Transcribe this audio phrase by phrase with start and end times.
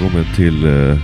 [0.00, 0.98] välkommen till uh,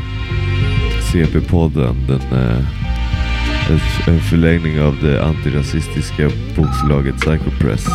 [1.13, 2.07] CP-podden.
[2.07, 7.87] Den, uh, en förlängning av det antirasistiska bokförlaget Psychopress.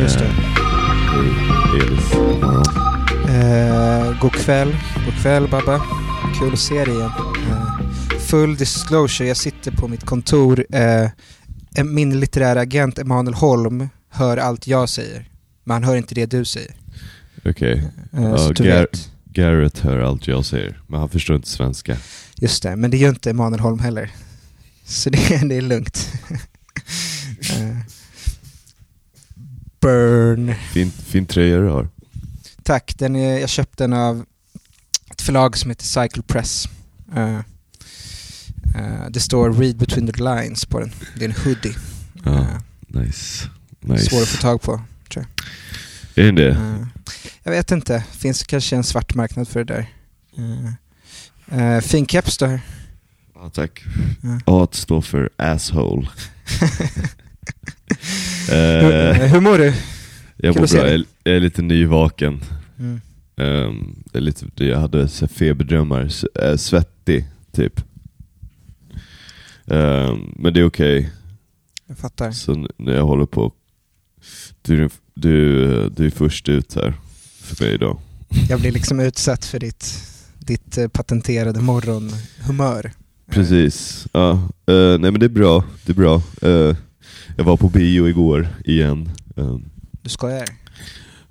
[0.00, 0.24] Just det.
[0.24, 2.64] Hej Elis, god morgon.
[3.28, 4.76] Uh, god kväll.
[5.04, 5.80] God kväll Babba.
[6.38, 7.10] Kul att se dig igen.
[7.48, 10.66] Uh, full disclosure, jag sitter på mitt kontor.
[10.74, 15.28] Uh, min litterära agent Emanuel Holm hör allt jag säger.
[15.64, 16.74] Men han hör inte det du säger.
[17.44, 17.90] Okej.
[18.14, 19.10] Uh, du Gar- vet.
[19.34, 21.96] Garrett hör allt jag säger, men han förstår inte svenska.
[22.36, 24.10] Just det, men det gör inte Emanuel Holm heller.
[24.84, 26.12] Så det, det är lugnt.
[27.50, 27.76] Eh,
[29.80, 30.54] burn.
[30.72, 31.88] Fin, fin tröja du har.
[32.62, 34.24] Tack, den är, jag köpte den av
[35.10, 36.68] ett förlag som heter Cycle Press.
[37.14, 37.38] Eh,
[38.76, 40.92] eh, det står Read between the lines på den.
[41.18, 41.74] Det är en hoodie.
[42.24, 42.46] Ja,
[42.86, 43.48] nice.
[43.80, 44.04] nice.
[44.04, 44.80] Svår att få tag på.
[46.14, 46.48] Är den det?
[46.50, 46.86] Eh,
[47.42, 49.86] jag vet inte, finns kanske en svart marknad för det där.
[51.50, 52.60] Eh, fin keps du har.
[53.34, 53.82] Ja, tack.
[54.22, 54.40] Ja.
[54.46, 56.08] A står för asshole.
[58.48, 59.74] hur, Eh, hur mår du?
[60.36, 62.40] jag kul mår bra, jag, jag är lite nyvaken.
[62.78, 63.00] Mm.
[63.36, 67.80] Um, det är lite, det- jag hade så feberdrömmar, S- äh, svettig typ.
[69.66, 71.10] Ehm, men det är okej.
[71.86, 72.30] Jag fattar.
[72.32, 73.52] Så när jag håller på,
[75.14, 76.94] du, du, är först ut här
[77.40, 77.98] för mig idag.
[78.48, 80.02] Jag blir liksom utsatt för ditt,
[80.38, 82.92] ditt eh, patenterade morgonhumör.
[83.30, 84.06] Precis.
[84.12, 84.32] Ja,
[84.66, 85.64] eh, nej men det är bra.
[85.86, 86.22] Det är bra.
[86.42, 86.76] Eh,
[87.36, 89.10] jag var på bio igår igen.
[89.36, 89.64] Ehm,
[90.02, 90.48] Du skojar?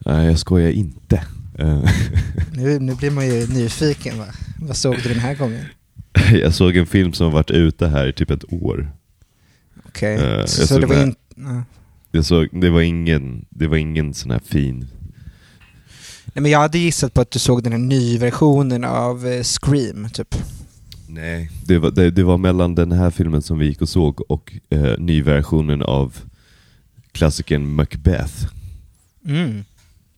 [0.05, 1.23] nej, jag skojar inte.
[2.53, 4.25] Nu, nu blir man ju nyfiken va?
[4.59, 5.65] Vad såg du den här gången?
[6.31, 8.91] jag såg en film som varit ute här i typ ett år.
[9.87, 11.19] Okej, jag så det var inte...
[12.13, 12.17] Ja.
[12.17, 14.87] Jag såg, det, var ingen, det var ingen sån här fin...
[16.35, 20.09] Nej men jag hade gissat på att du såg den här nyversionen av eh, Scream,
[20.09, 20.35] typ.
[21.07, 21.51] Nej.
[21.65, 24.53] Det var, det, det var mellan den här filmen som vi gick och såg och
[24.69, 26.17] eh, nyversionen av
[27.11, 28.47] klassikern Macbeth.
[29.25, 29.63] Mm.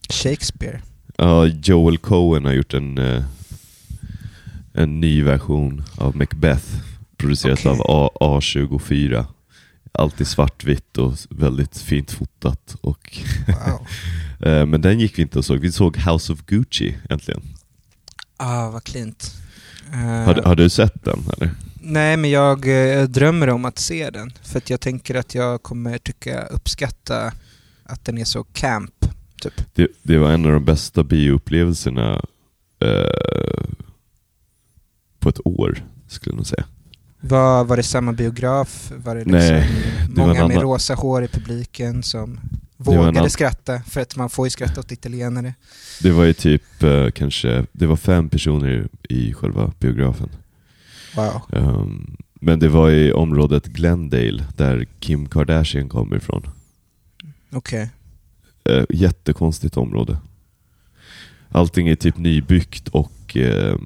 [0.10, 0.82] Shakespeare.
[1.18, 3.24] Ja, Joel Cohen har gjort en, eh,
[4.74, 6.66] en ny version av Macbeth.
[7.18, 7.72] Producerat Okej.
[7.72, 9.26] av A, A24.
[9.96, 12.76] Alltid svartvitt och väldigt fint fotat.
[12.82, 13.88] Och Wow.
[14.50, 15.58] eh, men den gick vi inte och såg.
[15.60, 17.42] Vi såg House of Gucci äntligen.
[18.38, 19.34] ah, vad klint.
[19.94, 21.52] Eh, Har, har du sett den eller?
[21.82, 22.68] Nej, men jag
[23.00, 24.32] eh, drömmer om att se den.
[24.44, 27.32] För att jag tänker att jag kommer tycka uppskatta
[27.84, 29.06] att den är så camp,
[29.42, 29.54] typ.
[29.76, 32.26] Det, det var en av de bästa bioupplevelserna
[32.80, 33.66] eh,
[35.20, 36.66] på ett år, skulle jag nog säga.
[37.28, 38.92] Var, var det samma biograf?
[38.96, 39.70] Var det liksom Nej,
[40.10, 42.40] det var många en med rosa hår i publiken som
[42.78, 43.82] var vågade skratta?
[43.82, 45.54] För att man får ju skratta åt italienare.
[46.02, 50.30] Det var ju typ eh, kanske, det var fem personer i själva biografen.
[51.16, 51.42] Wow.
[51.54, 56.48] Ehm, men det var i området Glendale, där Kim Kardashian kommer ifrån.
[57.52, 57.90] Okej.
[58.70, 60.18] Uh, jättekonstigt område.
[61.50, 63.78] Allting är typ nybyggt och eh,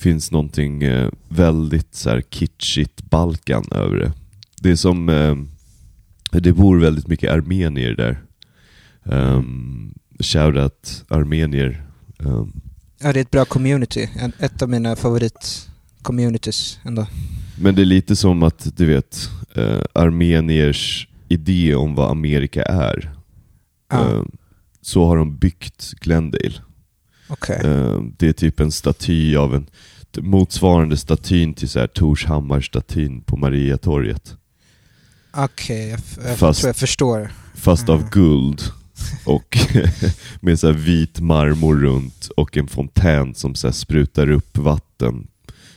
[0.00, 4.12] finns någonting eh, väldigt så här kitschigt Balkan över det.
[4.60, 5.36] Det är som, eh,
[6.40, 8.22] det bor väldigt mycket armenier där.
[9.02, 11.86] Um, Shoutout armenier.
[12.18, 12.60] Um,
[13.02, 14.08] Ja, det är ett bra community.
[14.38, 17.06] Ett av mina favorit-communities ändå.
[17.60, 23.12] men det är lite som att, du vet, eh, armeniers idé om vad Amerika är.
[23.90, 24.22] Ja, Eh,
[24.82, 26.54] så har de byggt Glendale.
[27.30, 27.60] Okej.
[27.64, 29.66] Eh, Det är typ en staty av en
[30.18, 34.36] motsvarande statyn till så här Torshammar-statyn på Mariatorget.
[35.32, 37.32] Okej, f- jag Fast- tror jag förstår.
[37.54, 37.94] Fast Mm.
[38.02, 38.62] av guld.
[39.24, 39.58] Och
[40.40, 45.26] med så vit marmor runt och en fontän som så sprutar upp vatten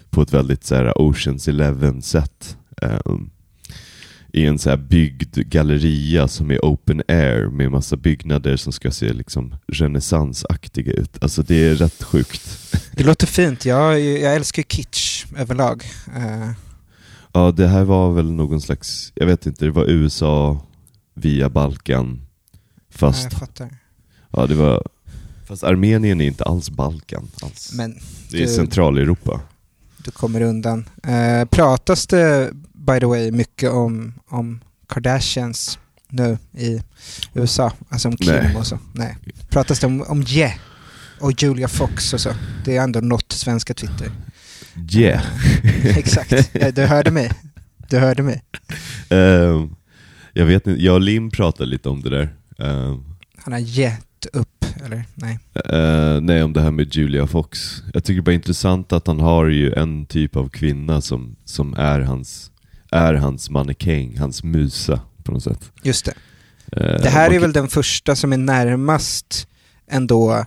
[0.10, 2.58] på ett väldigt så Oceans Eleven sätt.
[3.06, 3.30] Um,
[4.36, 8.92] I en så här byggd galleria som är open air med massa byggnader som ska
[8.92, 11.18] se liksom renässansaktiga ut.
[11.24, 12.42] Alltså det är rätt sjukt.
[12.92, 13.66] Det låter fint.
[13.66, 15.84] Jag, jag älskar kitsch överlag.
[16.16, 16.52] Eh,
[17.36, 20.66] Ja, det här var väl någon slags, jag vet inte, det var USA
[21.14, 22.22] via Balkan.
[22.92, 23.70] Fast, ja, jag fattar.
[24.32, 24.84] ja det var,
[25.46, 27.72] fast Armenien är inte alls Balkan alls.
[27.74, 28.00] Men
[28.32, 29.42] det är du- Centraleuropa.
[30.06, 30.86] du kommer undan.
[31.04, 32.52] Eh, pratas det,
[32.86, 36.82] by the way, mycket om, om Kardashians nu i
[37.34, 37.72] USA?
[37.90, 38.56] Alltså om Kim Nej.
[38.56, 38.80] och så?
[38.94, 39.18] Nej.
[39.50, 40.54] Pratas det om, om Ye
[41.20, 42.30] och Julia Fox och så?
[42.66, 44.12] Det är ändå något svenska Twitter.
[44.92, 45.24] Yeah.
[45.98, 46.54] Exakt.
[46.76, 47.32] Du hörde mig.
[47.90, 48.44] Du hörde mig.
[49.10, 49.76] Ehm,
[50.34, 52.34] jag vet inte, jag och Lim pratade lite om det där.
[52.60, 53.04] Ehm,
[53.38, 55.04] Han har gett upp eller?
[55.16, 55.40] Nej.
[55.70, 57.84] Eh, nej, om det här med Julia Fox.
[57.94, 61.36] Jag tycker bara det är intressant att han har ju en typ av kvinna som,
[61.46, 62.52] som är hans,
[62.94, 65.72] är hans mannekäng, hans musa på något sätt.
[65.84, 66.14] Just det.
[66.72, 69.48] Eh, Det här är väl den första som är närmast
[69.88, 70.46] ändå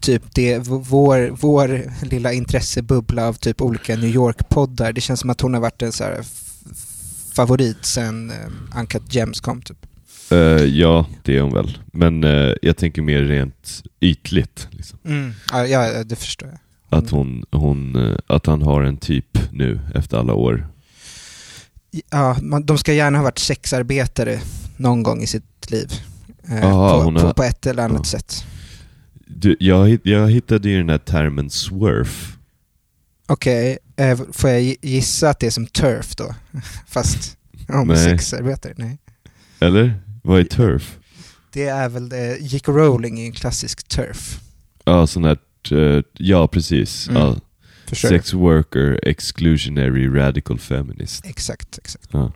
[0.00, 4.92] typ det, vår, vår lilla intressebubbla av typ olika New York-poddar.
[4.92, 6.04] Det känns som att hon har varit en så
[7.32, 9.86] favorit sen uh, Uncut Gems kom typ.
[10.30, 11.78] Eh, ja, det är hon väl.
[11.92, 14.68] Men eh, jag tänker mer rent ytligt.
[14.70, 14.98] Liksom.
[15.52, 16.58] Ja, ja, det förstår jag.
[16.98, 20.66] Att, hon, hon, att han har en typ nu efter alla år.
[22.10, 24.40] Ja, man, de ska gärna ha varit sexarbetare
[24.76, 25.92] någon gång i sitt liv.
[26.48, 28.18] Eh, Aha, på, har- på ett eller annat Ja.
[28.18, 28.44] sätt.
[29.26, 32.36] Du, jag, jag hittade ju den här termen swerf.
[33.26, 36.34] Okej, eh, får jag gi- gissa att det är som turf då?
[36.88, 37.36] Fast
[37.68, 37.96] om Nej.
[37.96, 38.74] sexarbetare?
[38.76, 38.98] Nej.
[39.60, 39.94] Eller?
[40.22, 40.98] Vad är turf?
[41.52, 42.72] Det är väl det, J.K.
[42.72, 44.40] Rowling är en klassisk turf.
[44.84, 45.38] Ja, sån här,
[45.72, 47.08] eh, ja precis.
[47.08, 47.22] Mm.
[47.22, 47.36] Ja.
[48.02, 48.08] Du?
[48.08, 51.24] Sex worker, exclusionary, radical feminist.
[51.26, 52.08] Exakt, exakt.
[52.10, 52.32] Ja.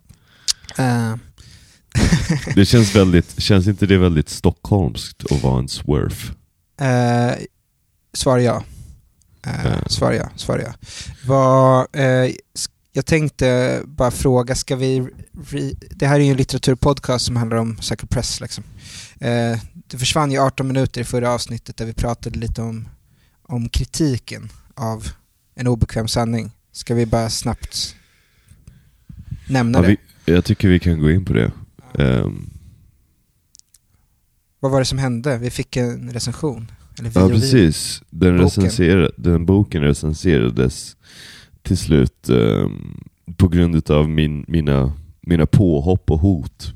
[0.78, 1.14] Eh,
[2.55, 6.32] Det känns väldigt, känns inte det väldigt stockholmskt att vara en swerf?
[6.81, 7.32] eh,
[8.12, 8.64] svar ja.
[9.46, 9.88] Eh, Ja.
[9.88, 11.87] Svar ja, svar ja.
[11.93, 12.02] Eh,
[12.54, 15.08] sk- jag tänkte bara fråga, ska vi...
[15.50, 18.64] Re, det här är ju en litteraturpodcast som handlar om Sacred Press liksom.
[19.20, 22.88] Eh, det försvann ju 18 minuter i förra avsnittet där vi pratade lite om,
[23.43, 25.08] om kritiken av
[25.58, 26.50] en obekväm sanning.
[26.72, 27.96] Ska vi bara snabbt
[29.49, 29.88] nämna Ja, det?
[30.25, 31.52] vi, jag tycker vi kan gå in på det.
[31.99, 32.50] Ehm,
[34.60, 35.38] Vad var det som hände?
[35.38, 36.70] Vi fick en recension.
[36.99, 39.10] Eller vi ja precis, den, Boken.
[39.16, 40.96] den boken recenserades
[41.62, 43.00] till slut ehm,
[43.37, 46.72] på grund av min, mina, mina påhopp och hot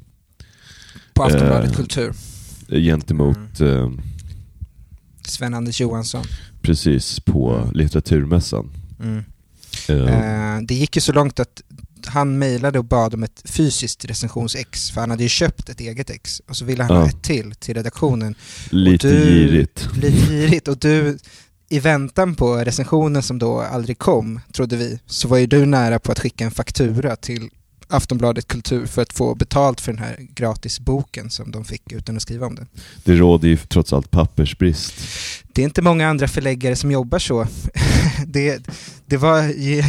[1.15, 2.13] På Aftonbladet Eh, Kultur.
[2.69, 4.01] gentemot ehm,
[5.27, 6.25] Sven-Anders Johansson.
[6.63, 7.71] Precis på Mm.
[7.73, 8.71] litteraturmässan.
[9.01, 9.25] Mm.
[9.89, 11.63] Eh, det gick ju så långt att
[12.07, 16.11] han mejlade och bad om ett fysiskt recensionsex, för han hade ju köpt ett eget
[16.11, 16.43] ex.
[16.49, 17.03] Och så ville han Ja.
[17.03, 18.35] ha ett till till redaktionen.
[18.71, 19.89] lite du- girigt.
[19.97, 20.69] Lite girigt.
[20.69, 21.19] Och du,
[21.69, 25.99] i väntan på recensionen som då aldrig kom, trodde vi, så var ju du nära
[25.99, 27.51] på att skicka en faktura till
[27.93, 32.23] Aftonbladet Kultur för att få betalt för den här gratisboken som de fick utan att
[32.23, 32.67] skriva om den.
[33.05, 34.95] Det råder ju trots allt pappersbrist.
[35.53, 37.47] Det är inte många andra förläggare som jobbar så.
[38.27, 38.67] det,
[39.07, 39.43] det var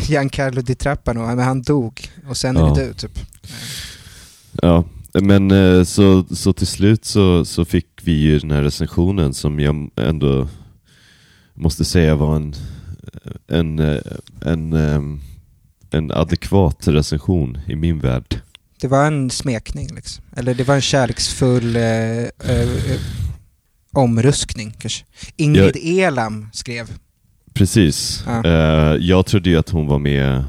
[0.09, 2.09] Giancarlo Di Trappano, men han dog.
[2.27, 2.73] Och sen är Ja.
[2.73, 3.19] det du, typ.
[4.61, 4.83] Ja,
[5.13, 9.59] men eh, så, så till slut så, så fick vi ju den här recensionen som
[9.59, 10.47] jag ändå
[11.53, 12.55] måste säga var en,
[13.47, 13.97] en, eh,
[14.41, 15.21] en, ehm,
[15.93, 18.41] en adekvat recension i min värld.
[18.81, 20.23] Det var en smekning, liksom.
[20.35, 22.99] Eller det var en kärleksfull eh, eh, eh,
[23.91, 25.05] omruskning, kanske.
[25.35, 26.91] Ingrid Elam skrev.
[27.53, 28.23] Precis.
[28.25, 28.45] Ja.
[28.45, 30.43] Eh, jag trodde ju att hon var med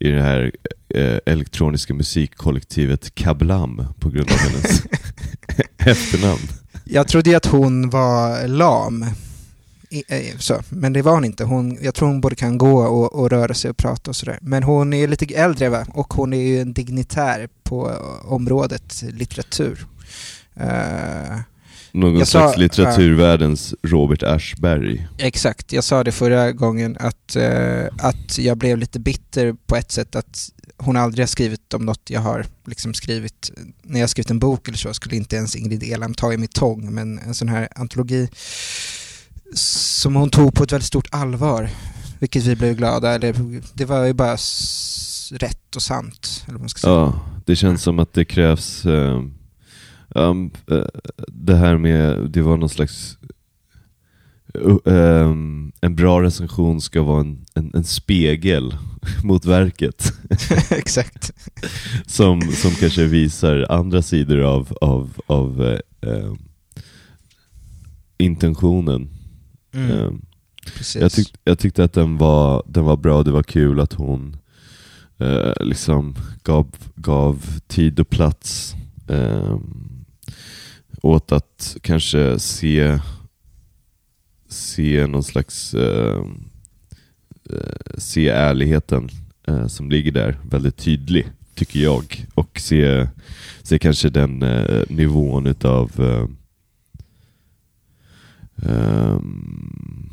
[0.00, 0.52] i det här
[0.94, 4.82] eh, elektroniska musikkollektivet Kablam på grund av hennes
[5.78, 6.48] efternamn.
[6.84, 9.04] Jag trodde ju att hon var lam.
[10.38, 10.62] Så.
[10.68, 11.44] Men det var hon inte.
[11.44, 14.38] Hon, jag tror hon både kan gå och, och röra sig och prata och sådär.
[14.42, 15.86] Men hon är lite äldre va?
[15.94, 17.90] Och hon är ju en dignitär på
[18.24, 19.86] området litteratur.
[20.56, 21.36] Eh,
[21.94, 25.06] Någon Jag sa- slags litteraturvärldens Robert Aschberg.
[25.18, 29.92] Exakt, jag sa det förra gången att, eh, att jag blev lite bitter på ett
[29.92, 33.50] sätt att hon aldrig har skrivit om något jag har liksom skrivit.
[33.82, 36.54] När jag skrivit en bok eller så skulle inte ens Ingrid Elam ta i mitt
[36.54, 38.28] tång, men en sån här antologi
[39.54, 41.70] som hon tog på ett väldigt stort allvar,
[42.18, 43.34] vilket vi blev glada, eller
[43.74, 44.36] det var ju bara
[45.32, 46.92] rätt och sant, eller man ska säga.
[46.92, 49.22] Ja, det känns som att det krävs eh,
[50.08, 50.84] um, eh,
[51.28, 53.18] det här med, det var någon slags
[54.58, 58.76] uh, ehm, en bra recension ska vara en, en, en spegel
[59.24, 60.12] mot verket
[60.70, 61.32] Exakt.
[62.06, 66.32] som, som kanske visar andra sidor av, av, av eh,
[68.18, 69.08] intentionen.
[69.74, 70.10] Mm, Eh,
[70.76, 71.02] precis.
[71.02, 74.36] jag, tyck, jag tyckte att den var, den var bra, det var kul att hon
[75.18, 78.74] eh, liksom gav, gav tid och plats
[79.08, 79.58] eh,
[81.02, 82.98] åt att kanske se,
[84.48, 86.22] se någon slags eh,
[87.50, 89.08] eh, se ärligheten
[89.46, 92.26] eh, som ligger där väldigt tydlig, tycker jag.
[92.34, 93.08] Och se,
[93.62, 95.90] se kanske den eh, nivån utav
[98.62, 100.10] eh, ehm,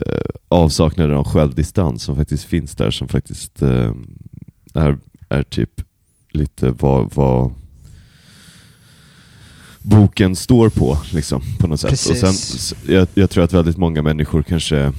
[0.00, 3.92] eh, avsaknaden av självdistans som faktiskt finns där, som faktiskt eh,
[4.74, 4.98] är,
[5.28, 5.82] är typ
[6.30, 7.52] lite vad, vad,
[9.82, 11.90] boken står på, liksom, på något sätt.
[11.90, 12.22] Precis.
[12.22, 14.92] Och sen, jag, jag tror att väldigt många människor kanske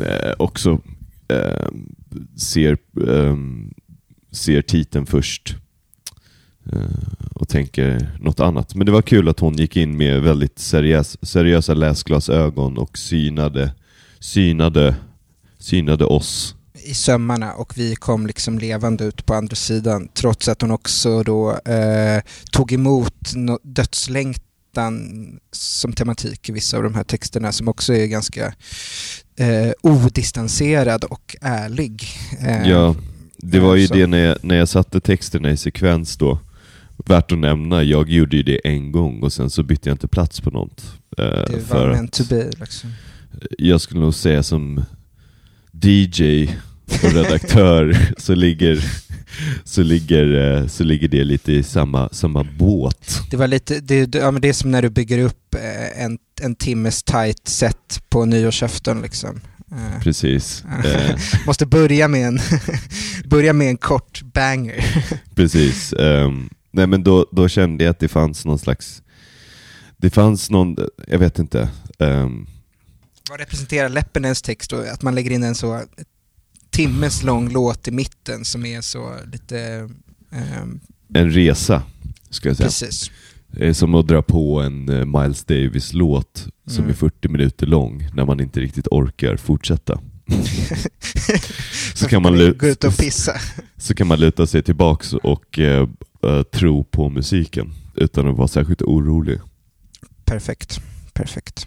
[0.00, 0.80] eh, också
[1.28, 1.68] eh,
[2.36, 2.78] ser,
[3.08, 3.74] ehm,
[4.30, 5.56] ser titeln först
[6.72, 6.80] eh,
[7.40, 8.74] och tänker något annat.
[8.74, 13.74] Men det var kul att hon gick in med väldigt seriös, seriösa läsglasögon och synade,
[14.20, 14.96] synade,
[15.58, 16.54] synade oss.
[16.84, 21.22] i sömmarna och vi kom liksom levande ut på andra sidan trots att hon också
[21.22, 27.68] då eh, tog emot no- dödslängtan som tematik i vissa av de här texterna som
[27.68, 28.46] också är ganska
[29.38, 32.02] eh, odistanserad och ärlig.
[32.40, 32.94] Eh, Ja,
[33.38, 36.38] det var ju så- det när jag, när jag satte texterna i sekvens då.
[37.06, 40.08] Värt att nämna, jag gjorde ju det en gång och sen så bytte jag inte
[40.08, 40.84] plats på något.
[41.18, 42.90] Eh, Det var meant to be liksom.
[43.58, 44.84] jag skulle nog säga som
[45.72, 46.48] DJ
[47.02, 48.84] och redaktör så ligger,
[49.64, 53.20] så ligger, eh, så ligger det lite i samma, samma båt.
[53.30, 56.18] Det var lite, det, ja, men det är som när du bygger upp eh, en,
[56.40, 59.40] en timmes tight set på nyårsafton liksom.
[59.72, 60.64] Eh, Precis.
[61.46, 62.40] Måste börja med en,
[63.24, 64.84] börja med en kort banger.
[65.34, 65.92] Precis.
[65.92, 69.02] Ehm, nej men då, då kände jag att det fanns någon slags,
[69.96, 70.76] det fanns någon,
[71.08, 71.68] jag vet inte,
[71.98, 72.46] ehm,
[73.30, 74.76] Vad representerar Leppinens text då?
[74.76, 75.82] Att man lägger in en så
[76.70, 79.88] timmes lång låt i mitten som är så lite...
[80.32, 80.80] ehm,
[81.14, 81.82] en resa,
[82.30, 82.66] ska jag säga.
[82.66, 83.10] precis.
[83.50, 86.90] Det är som att dra på en eh, Miles Davis-låt som Mm.
[86.90, 90.00] är 40 minuter lång när man inte riktigt orkar fortsätta.
[91.94, 92.90] så, kan man luta,
[93.76, 95.88] så kan man luta sig tillbaks och eh,
[96.22, 99.40] eh, tro på musiken utan att vara särskilt orolig.
[100.24, 100.80] Perfekt.
[101.12, 101.66] Perfekt.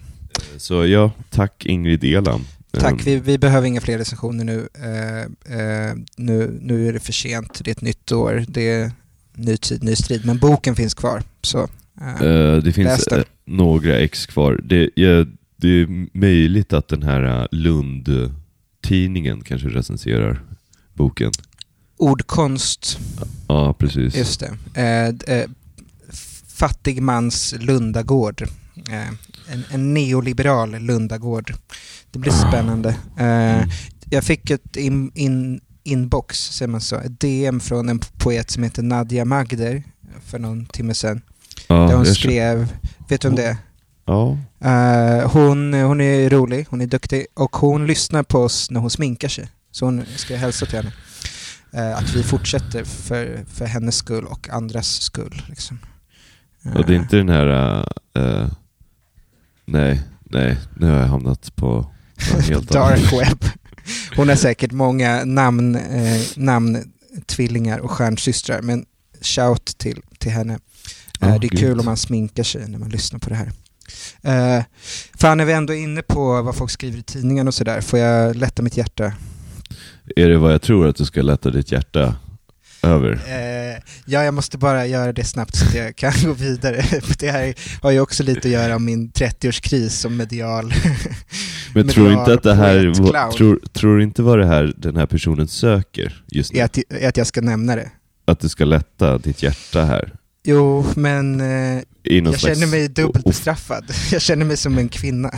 [0.58, 2.42] Så ja, tack Ingrid Elam.
[2.72, 4.68] Tack, Ehm, vi, vi behöver inga fler recensioner nu.
[4.74, 6.60] Eh, eh, nu.
[6.62, 8.92] Nu är det för sent, det är ett nytt år, det är
[9.34, 10.26] ny tid, ny strid.
[10.26, 11.24] Men boken finns kvar.
[11.42, 11.68] Så,
[12.02, 14.60] eh, Eh, det finns eh, några ex kvar.
[14.64, 20.42] Det, ja, det är möjligt att den här eh, Lund-tidningen kanske recenserar
[20.94, 21.32] boken.
[22.02, 23.00] Ordkonst,
[23.48, 24.16] Ja, precis.
[24.16, 24.82] just det.
[24.82, 25.46] Eh, eh,
[26.48, 28.42] fattig mans Lundagård.
[28.90, 29.08] Eh,
[29.54, 31.54] en, en neoliberal Lundagård.
[32.12, 32.48] Det blir Ah.
[32.50, 32.90] spännande.
[33.18, 33.26] Eh,
[33.58, 33.70] Mm.
[34.14, 38.64] Jag fick ett in, in, inbox, säger man så, ett DM från en poet som
[38.64, 39.84] heter Nadia Magder
[40.26, 41.22] för någon timme sedan.
[41.68, 42.68] Ja, där hon skrev,
[43.10, 43.58] vet du om det är?
[44.06, 48.80] Ja, Eh, hon, hon är rolig, hon är duktig och hon lyssnar på oss när
[48.80, 49.48] hon sminkar sig.
[49.72, 50.92] Så hon ska hälsa till henne.
[51.74, 55.42] Eh, att vi fortsätter för, för hennes skull och andras skull.
[55.50, 55.80] Liksom.
[56.76, 57.78] Och det är inte den här...
[58.16, 58.48] eh,
[59.66, 61.92] nej, nej, nu har jag hamnat på
[62.48, 62.70] helt.
[62.70, 63.46] Dark web.
[64.16, 68.86] Hon har säkert många namn, eh, namntvillingar och stjärnsystrar, men
[69.22, 70.54] shout till, till henne.
[70.54, 70.60] Eh,
[71.20, 71.60] Ja, det är grymt.
[71.60, 73.52] kul om man sminkar sig när man lyssnar på det här.
[74.22, 74.64] Eh,
[75.20, 78.00] fan, när vi ändå är inne på vad folk skriver i tidningen och sådär, får
[78.00, 79.14] jag lätta mitt hjärta?
[80.16, 82.16] Är det vad jag tror att du ska lätta ditt hjärta
[82.84, 83.12] över?
[83.12, 86.84] Eh, ja, jag måste bara göra det snabbt så att jag kan gå vidare.
[87.02, 90.74] För det här har ju också lite att göra om min 30-årskris som medial.
[91.74, 92.94] Men tror inte att det här,
[93.38, 96.60] tror, tror du inte vad det här, den här personen söker just nu?
[96.60, 97.92] är, att, är att jag ska nämna det.
[98.26, 100.14] Att du ska lätta ditt hjärta här?
[100.44, 103.86] Jo, men eh, jag känner mig dubbelt bestraffad.
[104.12, 105.32] Jag känner mig som en kvinna.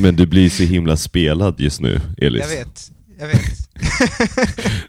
[0.00, 2.42] Men du blir så himla spelad just nu, Elis.
[2.42, 3.68] Jag vet, jag vet.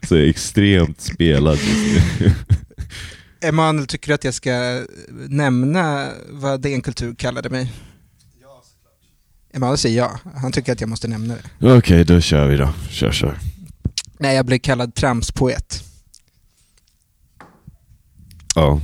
[0.07, 2.31] Så extremt spelad just nu.
[3.47, 4.85] Emanuel, tycker du att jag ska
[5.27, 7.73] nämna vad DN Kultur kallade mig?
[9.53, 10.19] Emanuel säger ja.
[10.35, 11.73] Han tycker att jag måste nämna det.
[11.73, 12.69] Okej, då kör vi då.
[12.89, 13.37] Kör, kör.
[14.19, 15.83] Nej, jag blev kallad tramspoet.
[18.55, 18.81] Ja.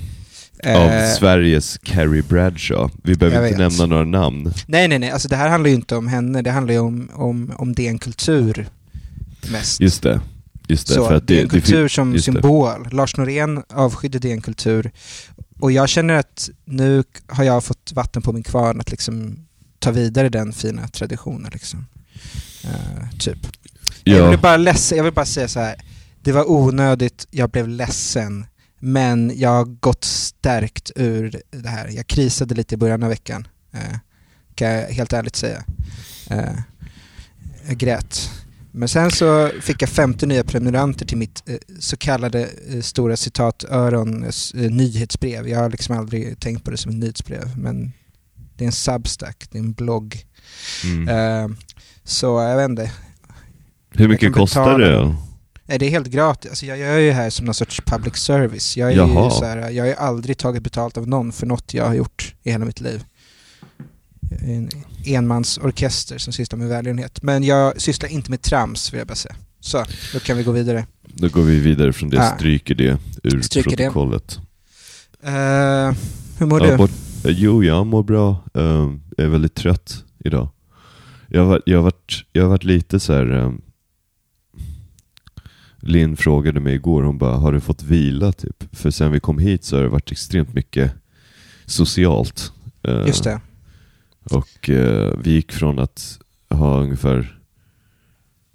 [0.63, 2.93] Eh, Av Sveriges Carrie Bradshaw.
[3.03, 3.71] Vi behöver jag inte vet.
[3.71, 4.53] nämna några namn.
[4.67, 5.11] Nej, nej, nej.
[5.11, 6.41] Alltså, det här handlar ju inte om henne.
[6.41, 8.67] Det handlar ju om, om, om DN Kultur
[9.51, 9.79] mest.
[9.81, 10.21] Just det.
[10.67, 10.93] Just det.
[10.93, 12.31] Så för att det, det, Kultur fin- som just det.
[12.31, 12.87] symbol.
[12.91, 14.91] Lars Norén avskydde DN Kultur.
[15.59, 19.39] Och jag känner att nu har jag fått vatten på min kvarn att liksom
[19.79, 21.51] ta vidare den fina traditionen.
[21.53, 21.85] Liksom.
[22.63, 23.37] Eh, typ.
[24.03, 25.75] Jag, Ja, vill bara ledsen, jag vill bara säga så här.
[26.21, 28.45] Det var onödigt, jag blev ledsen.
[28.79, 31.87] Men jag har gått stärkt ur det här.
[31.87, 33.47] Jag krisade lite i början av veckan.
[33.73, 33.97] Eh,
[34.55, 35.63] kan jag helt ärligt säga.
[36.29, 36.53] Eh,
[37.67, 38.29] jag grät.
[38.77, 43.17] Men sen så fick jag 50 nya prenumeranter till mitt eh, så kallade eh, stora
[43.17, 45.48] citat örons eh, nyhetsbrev.
[45.50, 47.58] Jag har liksom aldrig tänkt på det som ett nyhetsbrev.
[47.58, 47.94] Men
[48.55, 50.25] det är en substack, det är en blogg.
[50.84, 51.55] mm.
[52.03, 52.91] Så jag vet inte,
[53.91, 55.15] Hur mycket kostar det?
[55.65, 56.50] Nej, det är helt gratis.
[56.50, 58.77] Alltså, jag gör ju här som någon sorts public service.
[58.77, 61.74] Jag, är ju så här, jag har ju aldrig tagit betalt av någon för något
[61.74, 63.03] jag har gjort i hela mitt liv.
[64.42, 64.70] Jag en
[65.06, 67.24] enmansorkester som sysslar med välgörenhet.
[67.24, 69.36] Men jag sysslar inte med trams vill jag bara säga.
[69.60, 70.86] Så, då kan vi gå vidare.
[71.04, 72.36] Då går vi vidare från det, Ah.
[72.36, 73.75] stryker det ur Stryker det.
[73.77, 74.39] protokollet.
[75.24, 75.32] Eh,
[76.39, 76.77] hur mår Ja, du?
[76.77, 76.92] bort,
[77.25, 78.44] eh, jo, jag mår bra.
[78.54, 80.50] Eh, jag är väldigt trött idag.
[81.27, 83.32] Jag har, jag har, varit, jag har varit lite så här.
[83.39, 83.51] eh,
[85.80, 88.63] Linn frågade mig igår, hon bara, har du fått vila typ?
[88.75, 90.92] För sen vi kom hit så har det varit extremt mycket
[91.65, 92.51] socialt.
[92.84, 93.42] Eh, Just det.
[94.32, 97.39] Och eh, vi gick från att ha ungefär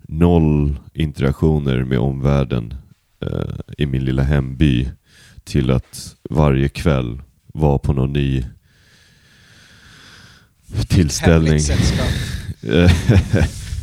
[0.09, 2.75] noll interaktioner med omvärlden
[3.21, 4.89] eh, i min lilla hemby
[5.45, 8.45] till att varje kväll vara på någon ny
[10.89, 11.61] tillställning.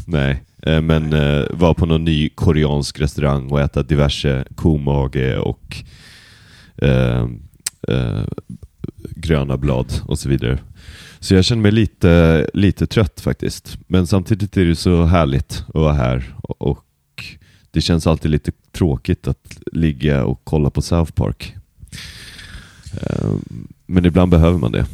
[0.07, 5.83] Nej, eh, men eh, var på någon ny koreansk restaurang och äta diverse komage och
[6.77, 7.27] eh,
[7.87, 8.23] eh,
[9.15, 10.59] gröna blad och så vidare.
[11.27, 13.77] Så jag känner mig lite, lite trött faktiskt.
[13.87, 16.83] Men samtidigt är det så härligt att vara här och,
[17.71, 21.55] det känns alltid lite tråkigt att ligga och kolla på South Park.
[23.01, 23.31] Eh,
[23.85, 24.85] Men ibland behöver man det.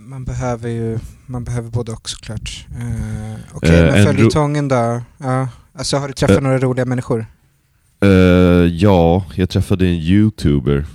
[0.00, 2.66] Man behöver ju, man behöver både och såklart.
[2.70, 5.02] Uh, Okej, Eh, men följetongen då?
[5.18, 5.48] Ja.
[5.72, 6.42] Alltså har du träffat Eh.
[6.42, 7.26] några roliga människor?
[8.00, 8.08] Eh,
[8.74, 10.86] ja, jag träffade en youtuber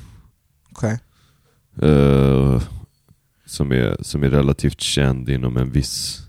[0.71, 0.99] Okej.
[1.81, 2.61] eh,
[3.45, 6.21] som, är, som är relativt känd inom en viss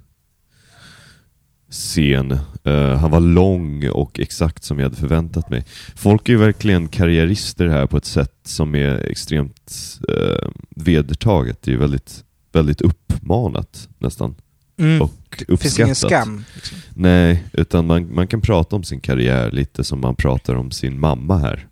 [1.70, 2.38] scen.
[2.64, 5.64] Eh, han var lång och exakt som jag hade förväntat mig.
[5.94, 11.62] Folk är ju verkligen karriärister här på ett sätt som är extremt uh, vedertaget.
[11.62, 14.34] Det är ju väldigt, väldigt uppmanat nästan.
[14.78, 15.02] Mm.
[15.02, 16.22] Och Det finns ingen uppskattat.
[16.22, 16.44] skam.
[16.54, 16.78] Liksom.
[16.94, 21.00] Nej, utan man, man kan prata om sin karriär lite som man pratar om sin
[21.00, 21.66] mamma här.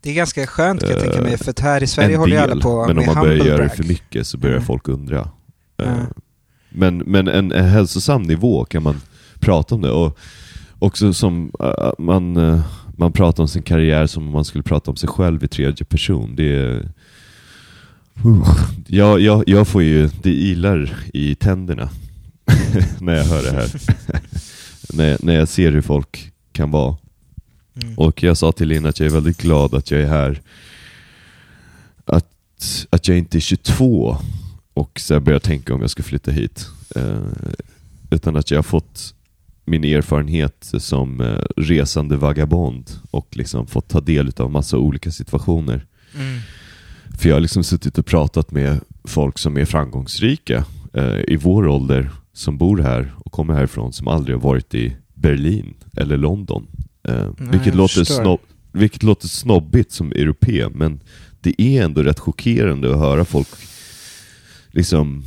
[0.00, 2.20] Det är ganska skönt kan jag tänka mig, Eh, för att här i Sverige en
[2.20, 4.38] håller ju del, alla på men om med man börjar göra det för mycket så
[4.38, 4.66] börjar Mm.
[4.66, 5.28] folk undra.
[5.82, 6.06] Mm.
[6.70, 9.00] Men, men en, en hälsosam nivå kan man
[9.40, 9.90] prata om det.
[9.90, 10.18] Och
[10.78, 12.34] också som eh, man,
[12.96, 15.84] man pratar om sin karriär som om man skulle prata om sig själv i tredje
[15.86, 16.36] person.
[16.36, 16.88] Det är...
[18.26, 18.48] Uh,
[18.86, 21.88] jag, jag, jag får ju, det ilar i tänderna
[23.00, 23.70] när jag hör det här.
[24.92, 26.96] när, när jag ser hur folk kan vara.
[27.82, 27.94] Mm.
[27.98, 30.40] Och jag sa till Linn att jag är väldigt glad att jag är här.
[32.04, 34.16] Att, att jag inte är 22
[34.74, 36.68] och så börjar tänka om jag ska flytta hit.
[36.96, 37.18] Eh,
[38.10, 39.14] utan att jag har fått
[39.64, 45.86] min erfarenhet som eh, resande vagabond och liksom fått ta del av massa olika situationer.
[46.14, 46.40] Mm.
[47.18, 51.66] För jag har liksom suttit och pratat med folk som är framgångsrika eh, i vår
[51.68, 56.66] ålder, som bor här och kommer härifrån, som aldrig har varit i Berlin eller London.
[57.08, 58.40] Eh, Nej, vilket, låter snobb,
[58.72, 61.00] vilket låter snobbigt som europé, men
[61.40, 63.48] det är ändå rätt chockerande att höra folk
[64.70, 65.24] liksom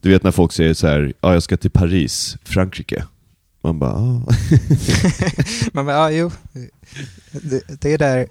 [0.00, 3.04] du vet när folk säger så här, ja jag ska till Paris, Frankrike.
[3.62, 4.22] Man bara, ah.
[5.72, 6.30] Man bara, ja jo.
[7.32, 8.26] Det, det är där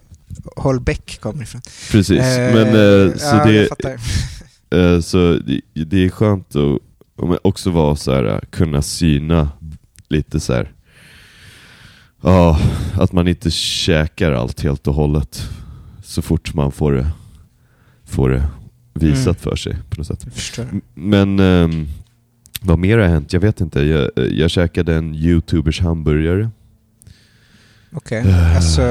[0.56, 1.62] Holbeck kommer ifrån.
[1.92, 2.20] Precis.
[2.20, 3.98] Eh, men, eh, så ja, det.
[4.78, 6.80] Eh, Så det, det är skönt att
[7.24, 9.52] att också vara så här, kunna syna
[10.08, 10.72] lite så här.
[12.24, 12.60] Ja,
[12.94, 15.50] att man inte käkar allt helt och hållet
[16.04, 17.08] så fort man får det,
[18.06, 18.44] får det
[18.94, 19.36] visat Mm.
[19.36, 20.26] för sig på något sätt.
[20.94, 21.88] Men ehm,
[22.62, 23.34] vad mer har hänt?
[23.34, 23.82] Jag vet inte.
[23.82, 26.50] Jag, jag käkade en youtubers hamburgare.
[27.96, 28.24] Okej.
[28.28, 28.56] Eh.
[28.56, 28.82] Alltså,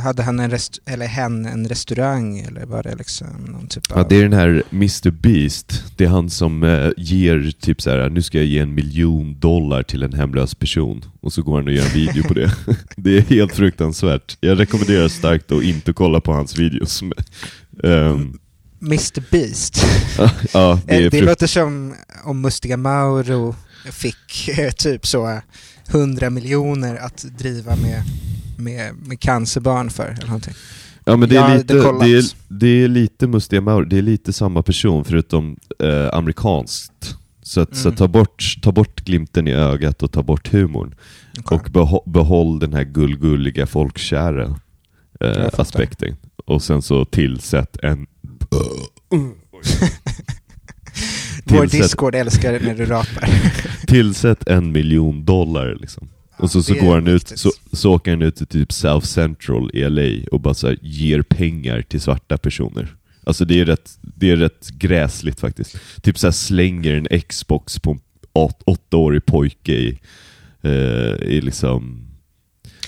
[0.00, 3.98] hade han en rest eller hen en restaurang eller var det liksom någon typ av...
[3.98, 5.84] Ja, det är den här Mr Beast.
[5.96, 9.40] Det är han som eh, ger typ så här, nu ska jag ge en miljon
[9.40, 11.04] dollar till en hemlös person.
[11.20, 12.54] Och så går han och gör en video på det.
[12.96, 14.36] det är helt fruktansvärt.
[14.40, 17.02] Jag rekommenderar starkt att inte kolla på hans videos.
[17.84, 18.38] Ehm,
[18.82, 19.86] Mr Beast.
[20.52, 23.54] ja, det är det låter som om Mustiga Mauro
[23.90, 25.38] fick eh, typ så eh,
[25.90, 28.02] 100 miljoner att driva med,
[28.62, 30.04] med, med cancerbarn för.
[30.04, 30.54] Eller någonting.
[31.04, 32.00] Ja men det är lite, kollat.
[32.00, 37.16] det är, det är lite Mustiga Maur, det är lite samma person förutom eh, amerikanskt.
[37.42, 37.96] Så, att, så Mm.
[37.96, 40.94] ta, bort, ta bort glimten i ögat och ta bort humorn.
[41.40, 41.58] Okej.
[41.74, 44.56] Och behåll den här gullgulliga folkkära
[45.20, 46.16] eh, aspekten.
[46.44, 48.06] Och sen så tillsätt en...
[51.44, 53.28] Vår Discord älskar när du rapar.
[53.86, 56.08] Tillsätt en miljon dollar liksom.
[56.42, 59.70] Och så, så går han ut, så, så åker han ut till typ South Central
[59.74, 62.94] i LA och bara så här, ger pengar till svarta personer.
[63.24, 65.76] Alltså det är rätt, det är rätt gräsligt faktiskt.
[66.02, 68.00] Typ så här slänger en Xbox på en
[68.32, 69.98] åt, åttaårig pojke i,
[70.62, 70.72] eh,
[71.28, 72.06] i liksom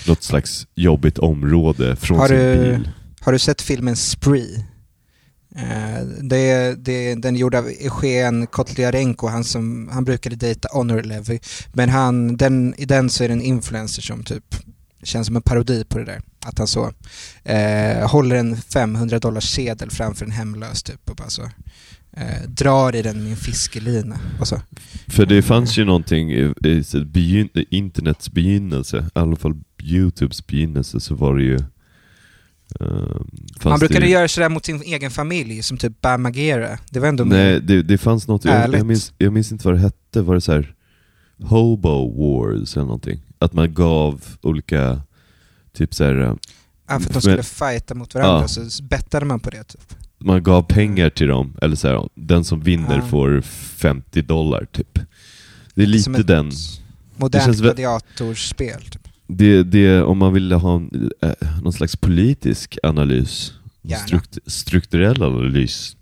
[0.07, 2.89] något slags jobbigt område från Har sin du- bil.
[3.21, 4.65] Har du sett filmen Spree?
[5.57, 11.03] Eh, det, det, den är gjord av Eugen Kotliarenko, han, som, han brukade dejta Honor
[11.03, 11.39] Levy.
[11.73, 14.55] Men han, den, i den så är det en influencer som typ
[15.03, 16.21] känns som en parodi på det där.
[16.45, 16.91] Att han så
[17.43, 21.43] eh, håller en 500 dollars sedel framför en hemlös typ och bara så
[22.17, 24.61] eh, drar i den med en fiskelina och så.
[25.07, 26.53] För det fanns ju någonting i,
[27.53, 31.59] i internets begynnelse, i alla fall Youtubes begynnelse, så var det ju
[32.79, 36.77] fanns Man brukade det, göra sådär mot sin egen familj, som typ Bam Margera.
[36.91, 39.75] Det var ändå Nej, det, det fanns något, jag, jag, minns, jag minns inte vad
[39.75, 40.73] det hette, var det så här
[41.43, 43.19] Hobo Wars eller någonting?
[43.39, 45.01] Att man gav olika,
[45.73, 46.33] typ så här, eh,
[46.87, 48.69] Ja, för att de Men- skulle fighta mot varandra, Ja.
[48.69, 49.95] så bettade man på det typ.
[50.19, 53.01] man gav pengar till dem, eller så här, den som vinner Ja.
[53.07, 54.99] får 50 dollar typ.
[55.75, 56.51] Det är lite den,
[57.17, 58.81] Modernt gladiatorspel.
[58.81, 59.04] Typ.
[59.27, 61.31] Det, det, om man vill ha en, eh,
[61.63, 64.03] någon slags politisk analys, Gärna.
[64.03, 65.95] strukt, strukturell analys,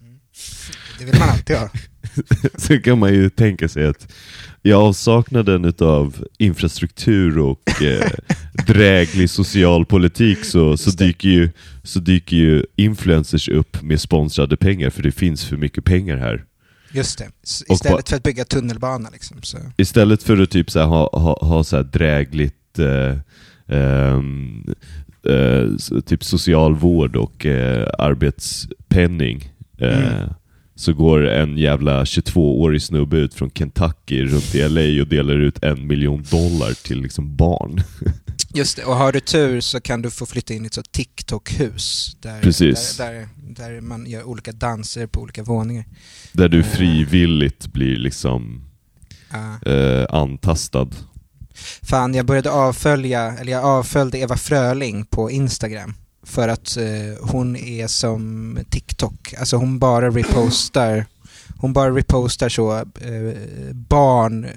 [1.00, 1.70] Det vill man alltid ha.
[2.58, 4.12] så kan man ju tänka sig att
[4.64, 8.12] i avsaknaden utav infrastruktur och eh,
[8.68, 11.50] dräglig social politik så, så, dyker ju,
[11.84, 16.44] så dyker ju influencers upp med sponsrade pengar för det finns för mycket pengar här.
[16.92, 17.28] Just det.
[17.44, 19.38] S- Istället för att bygga tunnelbana liksom.
[19.42, 19.58] Så.
[19.78, 23.18] Istället för att typ så här, ha, ha, ha så här drägligt eh,
[23.68, 24.64] ehm,
[25.30, 30.30] eh, typ socialvård och eh, arbetspenning Mm.
[30.76, 35.64] så går en jävla 22-årig snubbe ut från Kentucky runt i LA och delar ut
[35.64, 37.82] en miljon dollar till liksom barn.
[38.56, 42.18] Just det, och har du tur så kan du få flytta in i ett TikTok-hus.
[42.22, 42.98] Där, Precis.
[42.98, 43.28] Där, där,
[43.72, 45.86] där man gör olika danser på olika våningar.
[46.34, 48.64] Där du frivilligt blir liksom
[49.32, 49.72] Ja.
[49.72, 50.88] eh, antastad.
[51.82, 55.94] Fan, jag började avfölja, eller jag avföljde Eva Fröling på Instagram.
[56.26, 56.86] För att eh,
[57.32, 61.06] hon är som TikTok, alltså hon bara repostar,
[61.58, 62.84] hon bara repostar så eh,
[63.74, 64.48] barn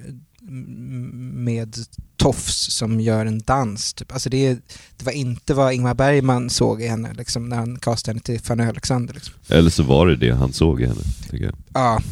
[0.49, 1.77] mm, med
[2.17, 3.95] tofs som gör en dans.
[3.95, 4.13] Typ.
[4.13, 4.55] Alltså det,
[4.97, 8.41] det var inte vad Ingmar Bergman såg i henne liksom, när han castade henne till
[8.41, 9.15] Fanny Alexander.
[9.15, 9.35] Liksom.
[9.49, 11.01] Eller så var det det han såg i henne.
[11.31, 11.53] Tycker.
[11.75, 12.03] Ja,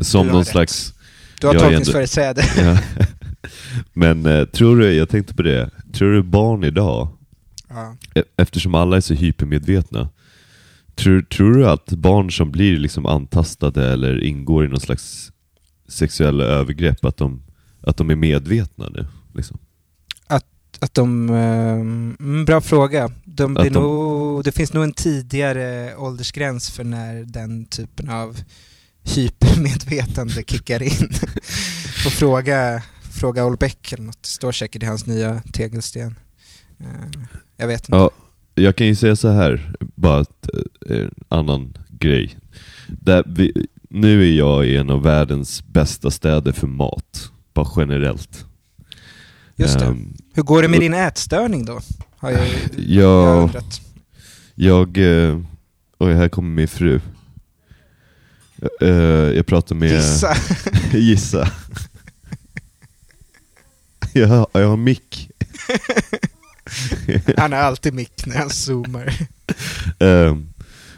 [0.00, 0.48] Som någon rätt.
[0.48, 0.94] slags
[1.40, 2.44] du har ändå- tolkningsföreträde.
[2.56, 2.78] Ja.
[3.92, 7.08] Men eh, tror du, jag tänkte på det, tror du barn idag,
[7.68, 7.96] Ja.
[8.14, 10.08] e- eftersom alla är så hypermedvetna,
[10.94, 15.32] tror, tror du att barn som blir liksom antastade eller ingår i någon slags
[15.88, 17.42] sexuella övergrepp, att de,
[17.80, 19.06] att de är medvetna nu?
[19.34, 19.58] Liksom?
[20.80, 21.30] Att de...
[21.30, 23.10] ehm, bra fråga.
[23.24, 28.08] De Att blir de- nog, det finns nog en tidigare åldersgräns för när den typen
[28.10, 28.36] av
[29.02, 31.08] hypermedvetande kickar in.
[32.06, 32.82] Och fråga,
[33.22, 34.22] fråga Olbeck eller något.
[34.22, 36.14] Det står säkert i hans nya tegelsten.
[36.80, 36.86] Eh,
[37.56, 37.96] jag vet inte.
[37.96, 38.10] Ja,
[38.54, 40.48] jag kan ju säga så här, bara ett,
[40.90, 42.36] eh, en annan grej.
[42.86, 48.44] Där vi, nu är jag i en av världens bästa städer för mat, bara generellt.
[49.56, 49.84] Just det.
[49.84, 51.80] Ehm, Hur går det med din ätstörning då?
[52.16, 53.62] Har jag, jag jag,
[54.54, 55.40] jag, eh,
[55.98, 57.00] oj här kommer min fru.
[58.80, 58.88] Eh,
[59.36, 59.90] jag pratar med...
[59.90, 60.36] Gissa.
[60.92, 61.48] Gissa.
[64.20, 65.30] jag, har, jag har mick.
[67.36, 69.12] Han har alltid mick när han zoomar.
[69.98, 70.48] Ehm,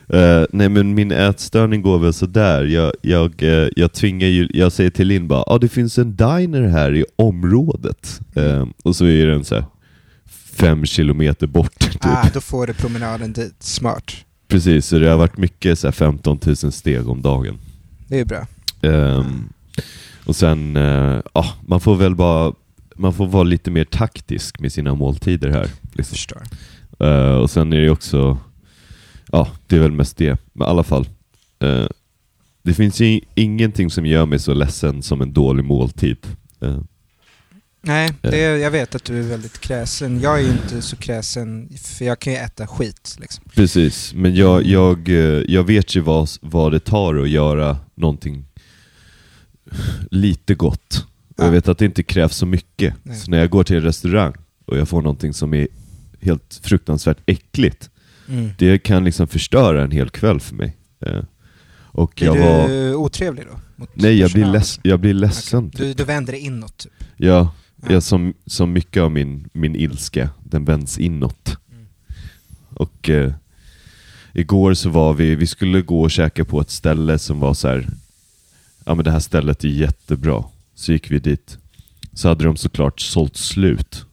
[0.08, 2.64] eh, nej men min ätstörning går väl sådär.
[2.64, 6.16] Jag, jag, eh, jag tvingar ju, jag säger till Linn bara, ah, det finns en
[6.16, 8.20] diner här i området.
[8.34, 9.64] Ehm, och så är den så här
[10.54, 11.78] fem kilometer bort.
[11.78, 12.04] Typ.
[12.04, 13.62] Ah, då får du promenaden dit.
[13.62, 14.12] Smart.
[14.48, 17.58] Precis, så det har varit mycket så här 15 000 steg om dagen.
[18.08, 18.46] Det är bra.
[18.82, 19.48] Ehm,
[20.24, 22.52] och sen, eh, ja, man får väl bara,
[22.94, 25.68] man får vara lite mer taktisk med sina måltider här.
[25.92, 26.14] Liksom.
[26.14, 26.42] förstår.
[27.00, 28.38] Eh, och sen är det också,
[29.32, 30.38] ja, det är väl mest det.
[30.52, 31.08] Men i alla fall,
[31.58, 31.86] eh,
[32.62, 36.16] det finns ju ingenting som gör mig så ledsen som en dålig måltid.
[36.60, 36.80] Eh,
[37.86, 40.20] Nej, det, jag vet att du är väldigt kräsen.
[40.20, 43.16] Jag är ju inte så kräsen, för jag kan ju äta skit.
[43.20, 43.44] Liksom.
[43.54, 45.08] precis, men jag, jag,
[45.48, 48.44] jag vet ju vad, vad det tar att göra någonting
[50.10, 51.06] lite gott.
[51.36, 51.50] Och jag Ja.
[51.50, 52.94] vet att det inte krävs så mycket.
[53.02, 53.16] Nej.
[53.16, 55.68] Så när jag går till en restaurang och jag får någonting som är
[56.20, 57.90] helt fruktansvärt äckligt,
[58.28, 58.50] Mm.
[58.58, 60.76] det kan liksom förstöra en hel kväll för mig.
[61.00, 61.22] Eh,
[61.82, 62.94] och Blir jag du var...
[62.94, 63.86] otrevlig då?
[63.94, 65.66] Nej, jag blir, leds, jag blir ledsen.
[65.74, 65.86] Okej.
[65.86, 66.92] Du, du vänder dig inåt typ?
[67.16, 67.86] Ja, Ja.
[67.92, 68.00] ja.
[68.00, 71.56] som, som mycket av min, min ilska, den vänds inåt.
[71.72, 71.86] Mm.
[72.74, 73.32] Och eh,
[74.32, 77.68] igår så var vi, vi skulle gå och käka på ett ställe som var så
[77.68, 77.88] här.
[78.84, 80.44] ja men det här stället är jättebra.
[80.74, 81.58] Så gick vi dit.
[82.12, 84.06] Så hade de såklart sålt slut.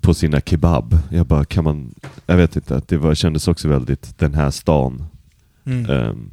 [0.00, 0.98] på sina kebab.
[1.10, 1.94] Jag bara, kan man...
[2.26, 5.04] Jag vet inte, att det var, kändes också väldigt den här stan.
[5.66, 5.90] Mm.
[5.90, 6.30] Ehm,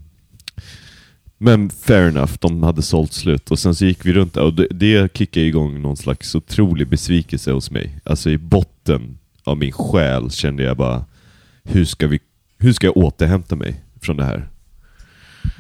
[1.38, 4.68] men fair enough, de hade sålt slut och sen så gick vi runt och det,
[4.72, 8.00] det kickade igång någon slags otrolig besvikelse hos mig.
[8.04, 11.06] Alltså i botten av min själ kände jag bara,
[11.64, 12.20] hur ska, vi,
[12.58, 14.50] hur ska jag återhämta mig från det här?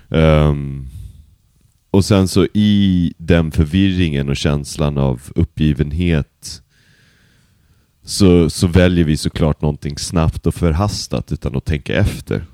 [0.10, 0.88] Ehm,
[1.91, 6.62] och sen så i den förvirringen och känslan av uppgivenhet
[8.04, 12.45] så, så väljer vi såklart någonting snabbt och förhastat utan att tänka efter.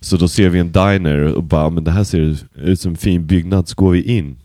[0.00, 2.96] Så då ser vi en diner och bara, men det här ser ut som en
[2.96, 4.38] fin byggnad, så går vi in.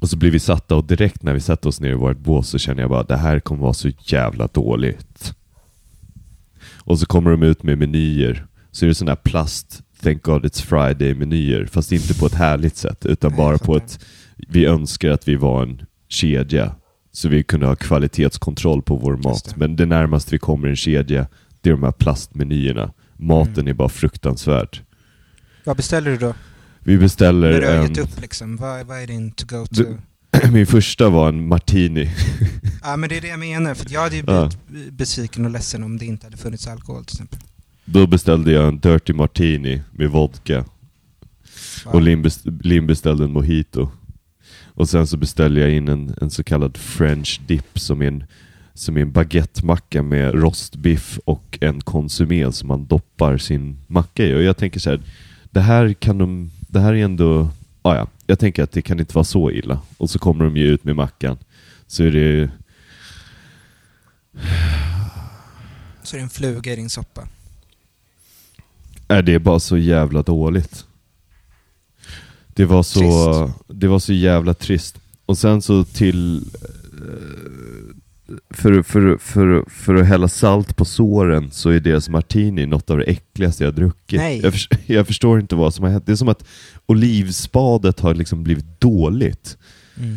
[0.00, 2.48] Och så blir vi satta och direkt när vi sätter oss ner i vårt bås
[2.48, 5.34] så känner jag bara, det här kommer vara så jävla dåligt.
[6.76, 8.46] Och så kommer de ut med menyer.
[8.70, 11.66] Så är det sån här plast, thank God it's Friday-menyer.
[11.66, 13.98] Fast inte på ett härligt sätt, utan bara på ett,
[14.36, 16.74] vi önskar att vi var en kedja.
[17.12, 19.56] Så vi kunde ha kvalitetskontroll på vår mat.
[19.56, 21.26] Men det närmaste vi kommer en kedja,
[21.60, 22.92] det är de här plastmenyerna.
[23.16, 23.68] Maten Mm.
[23.68, 24.78] är bara fruktansvärd.
[25.64, 26.34] Vad beställer du då?
[26.80, 27.98] Vi beställer När du har en...
[27.98, 29.74] upp liksom, vad, vad är din to go to?
[29.74, 29.98] Du-
[30.52, 32.10] Min första var en martini.
[32.82, 34.50] Ja men det är det jag menar, för jag hade ju Ja.
[34.68, 37.38] blivit besviken och ledsen om det inte hade funnits alkohol till exempel.
[37.92, 40.64] Då beställde jag en dirty martini med vodka.
[41.84, 41.94] Wow.
[41.94, 42.30] Och Linn,
[42.62, 43.88] Linn beställde en mojito.
[44.74, 48.24] Och sen så beställde jag in en, en så kallad french dip som är en,
[48.74, 54.34] som är en baguettemacka med rostbiff och en konsumé som man doppar sin macka i.
[54.34, 55.00] Och jag tänker så här,
[55.50, 57.50] det här kan de, det här är ändå,
[57.82, 59.80] ah ja, jag tänker att det kan inte vara så illa.
[59.96, 61.38] Och så kommer de ju ut med mackan.
[61.86, 62.50] Så är det,
[66.02, 67.28] Så är det en fluga i din soppa.
[69.10, 70.84] Är det är bara så jävla dåligt.
[72.48, 73.58] Det var så, Trist.
[73.68, 74.98] det var så jävla trist.
[75.26, 76.36] Och sen så till
[76.92, 77.94] eh,
[78.50, 82.98] för, för, för, för att hälla salt på såren så är deras martini något av
[82.98, 84.18] det äckligaste jag druckit.
[84.20, 84.40] Nej.
[84.42, 86.06] Jag, förs- jag förstår inte vad som har hänt.
[86.06, 86.44] Det är som att
[86.86, 89.56] olivspadet har liksom blivit dåligt.
[89.96, 90.16] Mm.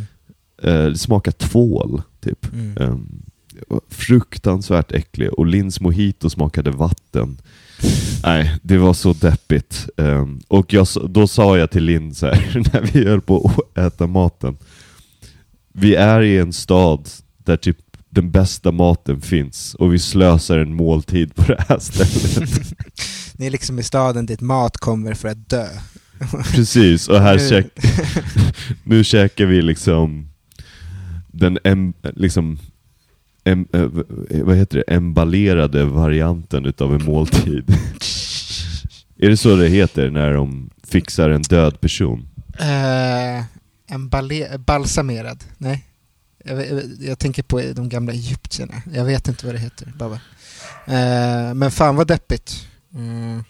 [0.63, 2.53] Eh, det smakar tvål, typ.
[2.53, 2.77] Mm.
[2.77, 3.23] Um,
[3.89, 5.33] fruktansvärt äcklig.
[5.33, 7.37] Och Lins mojito smakade vatten.
[8.23, 9.89] Nej, det var så deppigt.
[9.97, 13.77] Ehm, och jag, då sa jag till Linn så här, när vi höll på att
[13.77, 14.57] äta maten.
[15.73, 17.77] Vi är i en stad där typ
[18.09, 22.49] den bästa maten finns och vi slösar en måltid på det här stället.
[23.37, 25.67] Ni är liksom i staden dit mat kommer för att dö.
[26.53, 27.67] Precis, och här Nu- käk,
[28.83, 30.29] nu käkar vi liksom
[31.27, 31.57] den
[32.15, 32.59] liksom
[33.43, 33.87] em, eh,
[34.43, 34.93] vad heter det?
[34.93, 37.69] emballerade varianten utav en måltid.
[39.17, 42.27] är det så det heter när de fixar en död person?
[42.59, 43.43] Eh,
[43.87, 44.09] en
[44.65, 45.43] balsamerad?
[45.57, 45.85] Nej.
[46.45, 48.73] Jag, vet- jag tänker på de gamla egyptierna.
[48.93, 49.93] Jag vet inte vad det heter.
[49.97, 50.15] Baba.
[50.87, 52.67] Eh, men fan vad deppigt.
[52.93, 53.43] Mm.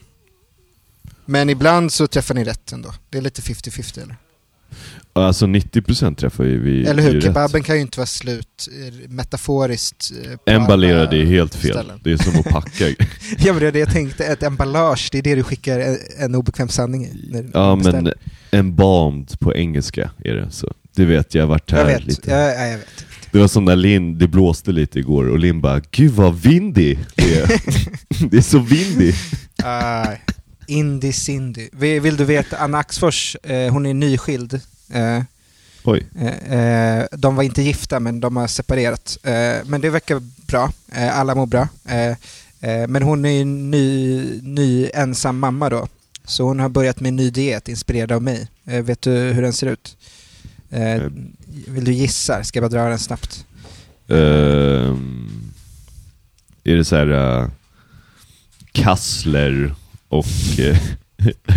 [1.26, 2.94] Men ibland så träffar ni rätt ändå.
[3.10, 4.16] Det är lite 50-50 eller?
[5.16, 7.22] Alltså 90% träffar ju vi eller hur?
[7.22, 10.12] Kebaben kan ju inte vara slut eh, metaforiskt.
[10.46, 11.72] eh, alla är helt fel.
[11.72, 12.00] ställen.
[12.04, 12.86] Det är som att packa.
[13.38, 16.36] Ja men det är det jag tänkte, ett emballage, det är det du skickar en,
[16.36, 17.46] obekväm sanning i.
[17.54, 18.14] Ja men
[18.52, 20.52] embalmed på engelska är det.
[20.52, 22.32] Så det vet jag, jag varit här Jag vet, lite.
[22.32, 23.06] jag, ja, jag vet.
[23.32, 26.98] Det var som när Linn, det blåste lite igår och Linn bara Gud vad windy
[27.16, 27.48] det är.
[28.30, 29.14] det är så windy.
[30.68, 31.70] Indy Cindy.
[31.72, 34.54] Vill, du veta, Anna Axfors, eh, hon är nyskild.
[34.90, 35.22] Eh,
[35.84, 36.08] Oj.
[36.20, 39.18] eh, eh, de var inte gifta men de har separerat.
[39.24, 41.68] Eh, men det verkar bra, eh, alla mår bra.
[42.88, 45.88] Men hon är ny, ny ensam mamma då.
[46.26, 48.48] Så hon har börjat med en ny diet inspirerad av mig.
[48.64, 49.98] Vet du hur den ser ut?
[51.68, 52.44] Vill du gissa?
[52.44, 53.46] Ska jag bara dra den snabbt?
[54.08, 55.52] Ehm,
[56.64, 57.50] är det så här uh,
[58.72, 59.76] Kassler
[60.14, 60.26] och
[60.60, 60.78] uh,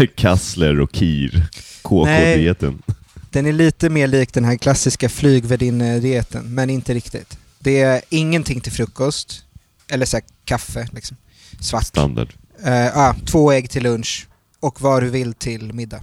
[0.14, 1.46] Kassler och Kir?
[1.82, 2.82] KK-dieten.
[3.30, 7.38] Den är lite mer lik den här klassiska flygvärdinne-dieten, men inte riktigt.
[7.58, 9.44] Det är ingenting till frukost,
[9.88, 11.16] eller så här, kaffe, liksom.
[11.60, 11.86] svart.
[11.86, 12.32] Standard.
[12.64, 14.26] Eh, ah, två ägg till lunch
[14.60, 16.02] och vad du vill till middag.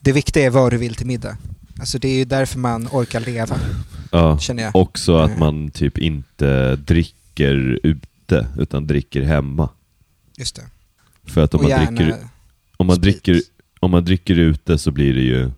[0.00, 1.36] Det viktiga är vad du vill till middag.
[1.80, 3.60] Alltså det är ju därför man orkar leva,
[4.10, 4.38] Ja.
[4.38, 4.76] känner jag.
[4.76, 5.38] Också att Eh.
[5.38, 9.68] man typ inte dricker ute, utan dricker hemma.
[10.36, 10.62] Just det.
[11.26, 12.16] För att om man, dricker,
[12.76, 13.24] om, man sprit.
[13.24, 13.42] dricker,
[13.80, 15.50] om man dricker ute så blir det ju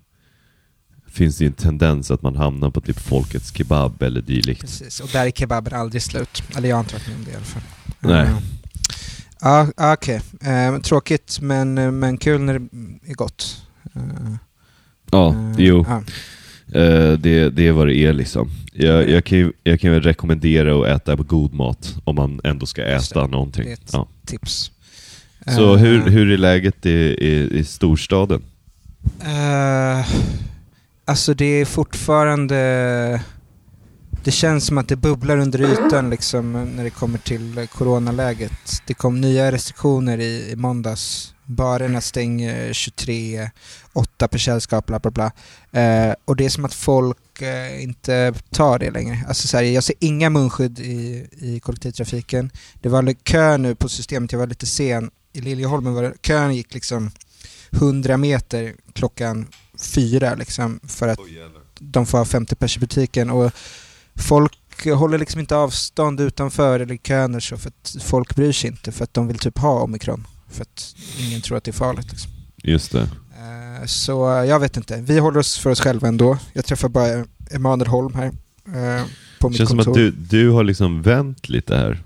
[1.06, 4.60] finns det ju en tendens att man hamnar på typ Folkets Kebab eller dylikt.
[4.60, 6.42] Precis, och där är kebaben aldrig slut.
[6.56, 7.62] Eller jag har inte varit med om det i alla fall.
[8.00, 8.28] Nej.
[9.40, 10.20] Ja, ah, okej.
[10.40, 13.62] Eh, tråkigt men, men kul när det är gott.
[13.94, 14.02] Eh,
[15.10, 15.86] Ja, eh, jo.
[17.18, 18.50] det, det är vad det är liksom.
[18.72, 22.66] Jag, jag, kan, ju, jag kan väl rekommendera att äta god mat om man ändå
[22.66, 23.64] ska äta någonting.
[23.64, 24.08] Det är ett Ja.
[24.26, 24.72] tips.
[25.54, 28.42] Så Eh, hur, hur är läget i, i, i storstaden?
[29.20, 30.06] Eh,
[31.04, 33.20] alltså det är fortfarande...
[34.24, 38.82] Det känns som att det bubblar under ytan liksom när det kommer till coronaläget.
[38.86, 41.34] Det kom nya restriktioner i, i måndags.
[41.44, 43.50] Barerna stänger 23,
[43.92, 45.32] 8 per sällskap, bla bla bla.
[45.80, 49.24] Eh, och det är som att folk eh, inte tar det längre.
[49.28, 52.50] Alltså så här, jag ser inga munskydd i, i kollektivtrafiken.
[52.80, 55.10] Det var kö nu på systemet, jag var lite sen.
[55.32, 57.10] I Liljeholmen var det, kön gick liksom
[57.70, 59.46] 100 meter klockan
[59.78, 61.18] fyra liksom för att
[61.78, 63.52] de får ha 50 pers i butiken och
[64.14, 68.52] folk håller liksom inte avstånd utanför eller i kön eller så för att folk bryr
[68.52, 71.70] sig inte för att de vill typ ha omikron för att ingen tror att det
[71.70, 72.10] är farligt.
[72.10, 72.30] Liksom.
[72.62, 73.08] Just det.
[73.36, 74.12] Eh, Så
[74.48, 76.38] jag vet inte, vi håller oss för oss själva ändå.
[76.52, 79.04] Jag träffar bara Emanuel Holm här eh,
[79.40, 79.90] på mitt känns som kontor.
[79.92, 82.02] att du, du har liksom vänt lite här.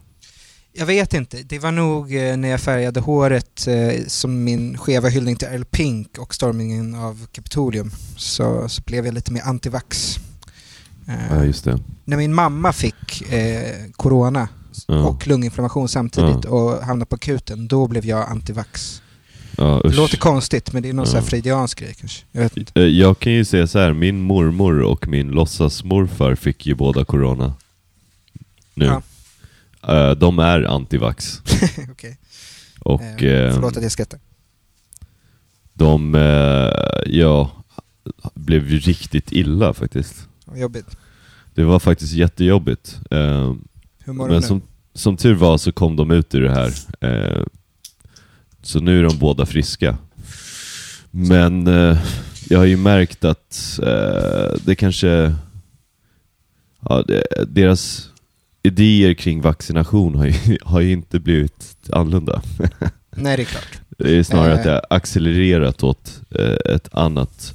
[0.73, 1.43] Jag vet inte.
[1.43, 3.69] Det var nog eh, när jag färgade håret
[4.07, 7.91] som min skeva hyllning till Earl Pink och stormningen av Kapitolium.
[8.17, 10.17] Så, så blev jag lite mer antivax.
[11.31, 11.79] Ja, just det.
[12.05, 14.49] när min mamma fick eh, corona
[14.87, 15.05] Ja.
[15.05, 19.03] och lunginflammation samtidigt och hamnade på akuten, då blev jag antivax.
[19.61, 21.23] Ja, Det låter konstigt men det är någon Ja.
[21.23, 22.25] freudiansk grej kanske.
[22.33, 22.81] Jag vet inte.
[22.81, 27.05] Eh, Jag kan ju säga så här, min mormor och min låtsasmorfar fick ju båda
[27.05, 27.55] corona.
[28.75, 28.85] Nu.
[28.85, 29.03] Ja.
[29.95, 31.43] Eh, De är antivax.
[31.91, 32.19] Okej.
[32.81, 34.21] Och eh, Förlåt att jag skrattar.
[35.75, 36.15] de,
[37.07, 37.51] ja,
[38.35, 40.29] blev ju riktigt illa faktiskt.
[40.55, 40.97] Jobbigt.
[41.55, 42.99] Det var faktiskt jättejobbigt.
[43.11, 44.43] Hur mår Men nu?
[44.43, 44.63] som,
[44.95, 46.73] som tur var så kom de ut ur det här.
[48.61, 49.97] Eh, så nu är de båda friska.
[51.11, 51.99] Men eh,
[52.49, 55.35] jag har ju märkt att eh, det kanske...
[56.89, 58.09] Ja, det, deras
[58.63, 62.43] idéer kring vaccination har ju, har ju inte blivit annorlunda.
[63.11, 63.81] Nej, det är klart.
[63.99, 64.59] Det är snarare Eh.
[64.59, 67.55] att det har accelererat åt eh, ett annat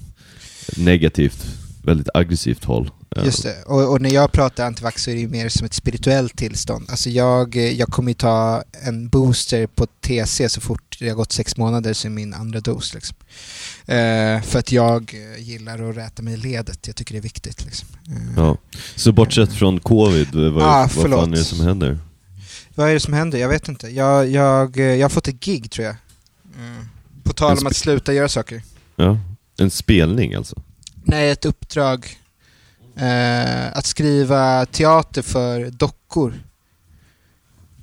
[0.77, 1.45] negativt,
[1.83, 2.89] väldigt aggressivt håll.
[3.17, 3.63] Eh, Just det.
[3.65, 6.85] Och, och när jag pratar antivax så är det ju mer som ett spirituellt tillstånd.
[6.89, 11.15] Alltså jag, eh, jag kommer ju ta en booster på TC så fort det har
[11.15, 12.93] gått sex månader så är min andra dos.
[12.93, 13.17] Liksom.
[13.85, 16.87] Eh, för att jag eh, gillar att räta mig i ledet.
[16.87, 17.65] Jag tycker det är viktigt.
[17.65, 17.87] Liksom.
[18.07, 18.57] Eh, Ja.
[18.95, 21.99] Så bortsett från covid, vad, Ah, vad fan är det som händer?
[22.75, 23.37] Vad är det som händer?
[23.39, 23.87] Jag vet inte.
[23.87, 25.95] Jag, jag, eh, jag har fått ett gig tror jag.
[26.59, 26.85] Mm.
[27.23, 28.63] På tal om att sluta göra saker.
[28.95, 29.17] Ja,
[29.57, 30.61] en spelning alltså?
[31.03, 32.17] Nej, ett uppdrag.
[32.97, 36.33] Eh, att skriva teater för dockor.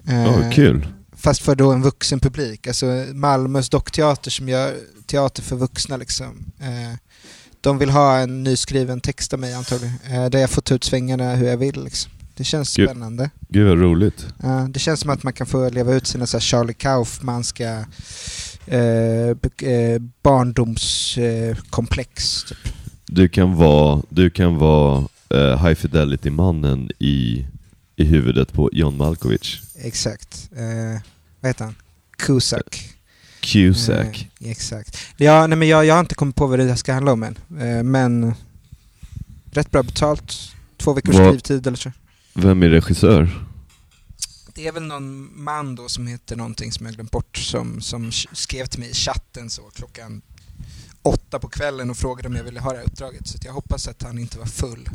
[0.09, 0.87] Eh, Ja, kul.
[1.17, 2.67] Fast för då en vuxen publik.
[2.67, 4.75] Alltså Malmös dockteater som gör
[5.07, 6.53] teater för vuxna liksom.
[6.61, 6.97] Eh,
[7.61, 9.95] de vill ha en nyskriven text av mig antagligen.
[10.11, 12.13] Eh, där jag får ta ut svängarna hur jag vill liksom.
[12.37, 12.89] Det känns Gud.
[12.89, 13.31] spännande.
[13.49, 14.27] Gud vad roligt.
[14.43, 17.87] Ja, det känns som att man kan få leva ut sina så Charlie Kaufmanska
[18.67, 19.29] eh,
[19.71, 22.45] eh, barndomskomplex.
[22.45, 22.59] typ.
[23.15, 27.47] Du kan vara, du kan vara eh, High Fidelity-mannen i,
[27.97, 29.61] i huvudet på John Malkovich.
[29.77, 30.51] Exakt.
[30.57, 31.01] Eh,
[31.41, 31.75] vad heter han?
[32.17, 32.89] Cusack.
[33.41, 34.29] Cusack.
[34.41, 34.99] Eh, exakt.
[35.17, 37.23] Ja, nej, men jag, jag har inte kommit på vad det här ska handla om
[37.23, 37.37] än.
[37.61, 38.35] Eh, men
[39.53, 40.39] rätt bra betalt.
[40.77, 41.93] Två veckors Vad- skrivtid eller så.
[42.35, 43.45] Vem är regissör?
[44.55, 48.11] Det är väl någon man då som heter någonting som jag glömt bort som, som
[48.11, 50.23] sk- skrev till mig i chatten så klockan
[51.03, 53.27] åtta på kvällen och frågade om jag ville ha det här uppdraget.
[53.27, 54.89] Så jag hoppas att han inte var full.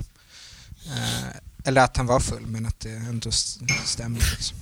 [0.86, 3.32] Eh, eller att han var full men att det ändå
[3.86, 4.20] stämmer.
[4.20, 4.58] Liksom.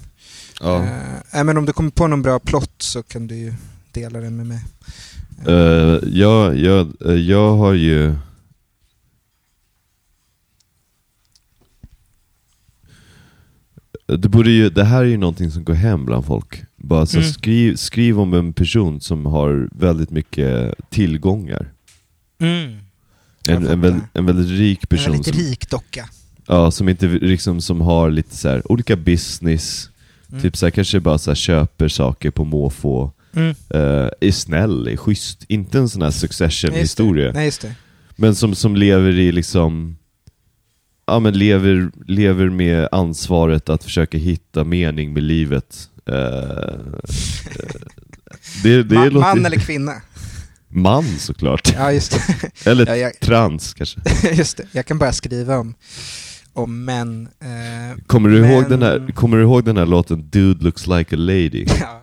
[0.61, 0.83] Ja.
[1.31, 3.53] Eh, men om du kommer på någon bra plott så kan du ju
[3.91, 4.59] dela den med mig.
[5.47, 5.53] Eh,
[5.95, 8.15] Eh, jag, jag, eh, jag har ju...
[14.05, 16.63] Det, borde ju, det här är ju någonting som går hem bland folk.
[16.87, 17.29] Bara så Mm.
[17.31, 21.71] skriv, skriv om en person som har väldigt mycket tillgångar.
[22.39, 22.77] Mm.
[23.47, 26.09] En, en, väl, en väldigt rik En person väldigt som, rik docka.
[26.47, 29.89] ja, som, inte, liksom, som har lite så här, olika business,
[30.29, 30.41] Mm.
[30.41, 33.49] typ så här, kanske bara så här, köper saker på måfå, Mm.
[33.49, 35.45] eh, är snäll, är schysst.
[35.47, 37.31] Inte en sån här succession-historia.
[37.33, 37.75] Nej, just det.
[38.15, 39.97] Men som, som lever i liksom
[41.07, 45.89] Ja men lever, lever med ansvaret att försöka hitta mening med livet.
[46.09, 46.75] Eh, eh,
[48.63, 49.19] det, det Ma- låter...
[49.35, 49.93] man eller kvinna?
[50.69, 51.73] Man såklart.
[51.73, 52.19] Ja, just.
[52.65, 53.99] Eller Ja, jag, trans kanske.
[54.33, 54.63] just det.
[54.71, 55.75] Jag kan bara skriva om,
[56.53, 57.27] om män.
[57.41, 60.87] Eh, Kommer du, Men- ihåg den här, kommer du ihåg den här låten Dude looks
[60.87, 61.65] like a lady?
[61.79, 62.01] ja,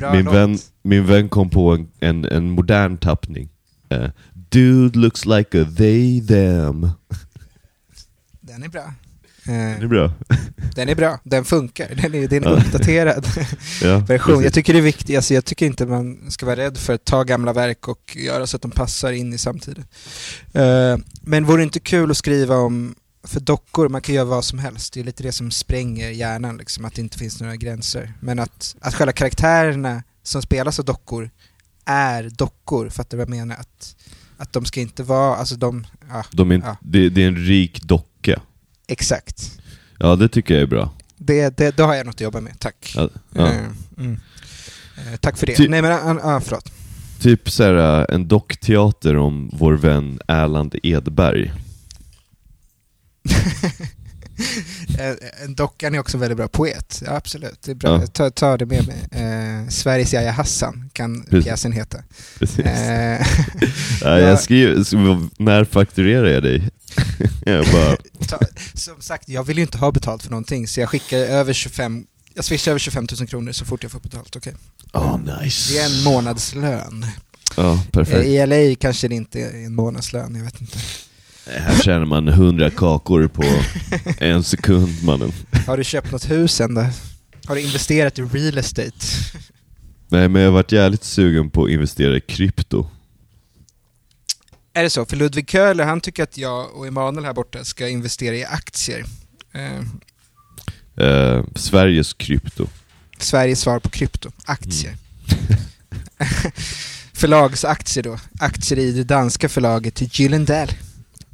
[0.00, 0.34] Ja, min, låt.
[0.34, 3.48] vän, min vän kom på en, en, en modern tappning.
[3.88, 4.10] Eh,
[4.48, 6.90] Dude looks like a they them.
[8.40, 8.94] Den är bra.
[9.48, 10.12] Eh, är bra.
[10.74, 11.88] den är bra, den funkar.
[12.02, 13.26] Den är, det är uppdaterad
[13.82, 14.34] Ja, version.
[14.34, 14.54] Jag precis.
[14.54, 17.22] tycker det är viktigt, alltså jag tycker inte man ska vara rädd för att ta
[17.22, 19.84] gamla verk och göra så att de passar in i samtiden.
[20.52, 22.94] Eh, men vore det inte kul att skriva om,
[23.24, 24.92] för dockor, man kan göra vad som helst.
[24.94, 28.12] Det är lite det som spränger hjärnan, liksom, att det inte finns några gränser.
[28.20, 31.30] Men att, att själva karaktärerna som spelas av dockor
[31.84, 33.56] är dockor, fattar du vad jag menar?
[33.56, 33.96] Att,
[34.36, 36.76] att de ska inte vara, alltså de, ja, De är, Ja.
[36.80, 38.06] det, det är en rik docka.
[38.86, 39.60] Exakt.
[39.98, 40.92] Ja, det tycker jag är bra.
[41.16, 42.92] Det, det, då har jag något att jobba med, tack.
[42.96, 43.46] Ja, ja.
[43.46, 43.58] Eh,
[43.98, 44.20] mm.
[44.96, 45.54] Eh, tack för det.
[45.54, 46.72] Ty- Nej men, ah, ah, förlåt.
[47.20, 51.52] Typ så här, äh, en dockteater om vår vän Erland Edberg.
[54.98, 55.14] Eh,
[55.44, 57.62] en dockan är också en väldigt bra poet, ja, absolut.
[57.62, 57.90] Det är bra.
[57.90, 58.00] Ja.
[58.00, 58.96] Jag tar, tar det med mig.
[59.10, 61.44] Eh, Sveriges Yahya Hassan kan Precis.
[61.44, 61.98] pjäsen heta.
[62.38, 62.58] Precis.
[62.58, 63.26] Eh,
[64.00, 66.68] ja, jag skriver, så när fakturerar jag dig?
[67.44, 67.96] jag bara,
[68.28, 68.38] ta,
[68.74, 72.06] som sagt, jag vill ju inte ha betalt för någonting, så jag skickar över 25
[72.34, 74.54] jag swishar över 25 000 kronor så fort jag får betalt, okej?
[74.92, 75.72] oh nice.
[75.72, 77.06] Det är en månadslön.
[77.56, 78.26] Ja, Eh, perfekt.
[78.26, 80.78] I LA kanske det inte är en månadslön, jag vet inte.
[81.46, 83.44] Här tjänar man hundra kakor på
[84.24, 85.32] en sekund mannen.
[85.66, 86.86] Har du köpt något hus än då?
[87.46, 88.92] Har du investerat i real estate?
[90.08, 92.86] Nej men jag har varit jävligt sugen på att investera i krypto.
[94.72, 95.04] Är det så?
[95.04, 99.04] För Ludvig Köhler, han tycker att jag och Emanuel här borta ska investera i aktier.
[99.54, 99.82] Eh,
[101.00, 102.66] Eh, Sveriges krypto.
[103.18, 104.30] Sveriges svar på krypto.
[104.44, 104.96] Aktier.
[105.28, 105.56] Mm.
[107.12, 108.18] Förlagsaktier då.
[108.40, 110.68] Aktier i det danska förlaget Gyllendal.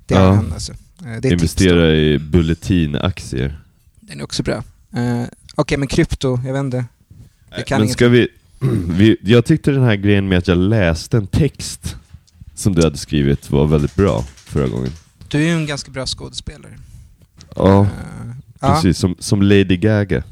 [0.06, 0.32] Det har Ja.
[0.34, 0.72] han alltså.
[0.72, 1.32] Eh, Det är ett tips.
[1.32, 3.60] Investera i bulletinaktier.
[4.00, 4.64] Den är också bra.
[4.96, 5.24] Eh,
[5.54, 6.84] Okej, men krypto, jag vet inte.
[7.56, 7.96] Jag kan Men inget.
[7.96, 8.28] ska vi,
[8.88, 9.16] vi...
[9.22, 11.96] Jag tyckte den här grejen med att jag läste en text
[12.54, 14.92] som du hade skrivit var väldigt bra förra gången.
[15.28, 16.78] Du är ju en ganska bra skådespelare.
[17.56, 17.86] Ja,
[18.60, 18.98] ja, precis.
[18.98, 20.22] Som, som Lady Gaga.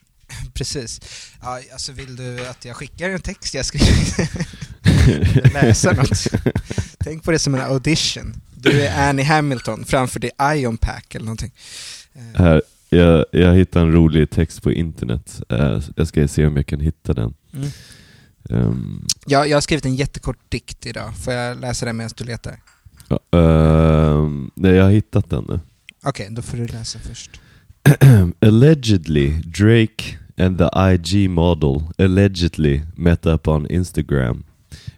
[0.54, 1.00] precis.
[1.42, 4.16] Ja, alltså vill du att jag skickar en text jag skrivit?
[5.54, 6.26] Läsa något.
[6.98, 8.34] Tänk på det som en audition.
[8.62, 11.52] Du är Annie Hamilton framför det Ion Pack eller någonting.
[12.14, 15.42] Eh, Här, jag, jag hittade en rolig text på internet.
[15.48, 17.34] Eh, jag ska se om jag kan hitta den.
[17.54, 17.68] Mm.
[18.50, 21.16] Ehm, Jag, jag har skrivit en jättekort dikt idag.
[21.16, 22.60] Får jag läsa den medan du letar?
[23.08, 25.60] ja, ehm, nej, jag har hittat den nu.
[26.04, 27.30] Okej, då får du läsa först.
[28.40, 34.44] allegedly, Drake and the IG model allegedly met up on Instagram,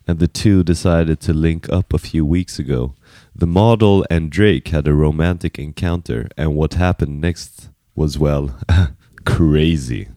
[0.07, 2.95] and the two decided to link up a few weeks ago.
[3.41, 8.55] The model and Drake had a romantic encounter, and what happened next was, well,
[9.25, 10.09] crazy.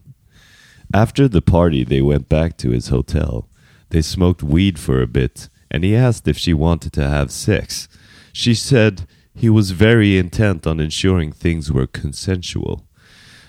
[0.92, 3.48] After the party, they went back to his hotel.
[3.88, 7.88] They smoked weed for a bit, and he asked if she wanted to have sex.
[8.34, 12.86] She said he was very intent on ensuring things were consensual.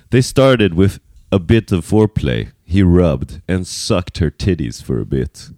[0.09, 1.01] They started with
[1.33, 2.53] a bit of foreplay.
[2.63, 5.49] He rubbed and sucked her titties for a bit.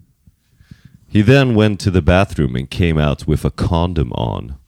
[1.08, 4.58] He then went to the bathroom and came out with a condom on.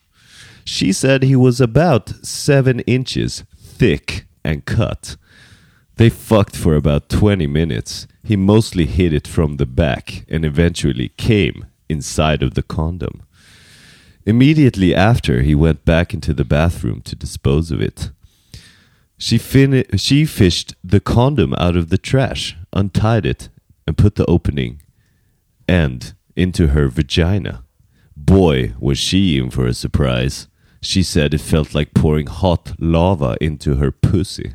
[0.65, 5.17] She said he was about seven inches thick and cut.
[5.97, 8.07] They fucked for about 20 minutes.
[8.25, 13.23] He mostly hit it from the back and eventually came inside of the condom.
[14.25, 18.11] Immediately after, he went back into the bathroom to dispose of it.
[19.19, 23.51] She, fin- she fished the condom out of the trash, untied it,
[23.87, 24.81] and put the opening
[25.69, 27.65] end into her vagina.
[28.17, 30.49] Boy, was she in for a surprise.
[30.81, 34.55] She said it felt like pouring hot lava into her pussy.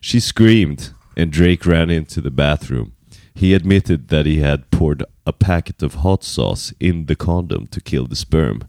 [0.00, 2.92] She screamed, and Drake ran into the bathroom.
[3.34, 7.80] He admitted that he had poured a packet of hot sauce in the condom to
[7.80, 8.62] kill the sperm.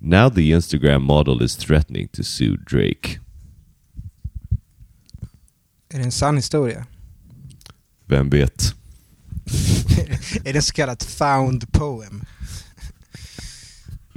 [0.00, 3.18] Now the Instagram model is threatening to sue Drake.
[5.88, 6.86] Är det en sann historia?
[8.06, 8.74] Vem vet?
[10.44, 12.24] är det så kallad found poem?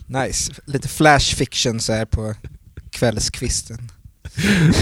[0.08, 0.54] nice.
[0.66, 2.36] Lite flash fiction så här på
[2.90, 3.92] kvällskvisten.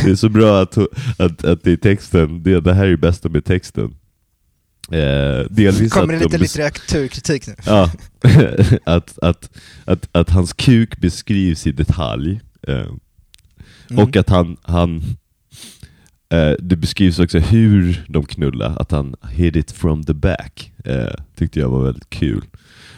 [0.03, 0.77] Det är så bra att,
[1.17, 3.95] att, att i texten, det, det här är det bästa med texten.
[4.91, 7.55] Eh, delvis Kommer det lite de litteraturkritik nu?
[7.65, 7.91] Ja,
[8.85, 9.49] att, att,
[9.85, 12.41] att, att hans kuk beskrivs i detalj.
[12.67, 12.91] Eh,
[13.89, 14.03] Mm.
[14.03, 15.03] Och att han, han
[16.29, 20.71] eh, det beskrivs också hur de knullar, att han hit it from the back.
[20.85, 22.45] Eh, tyckte jag var väldigt kul.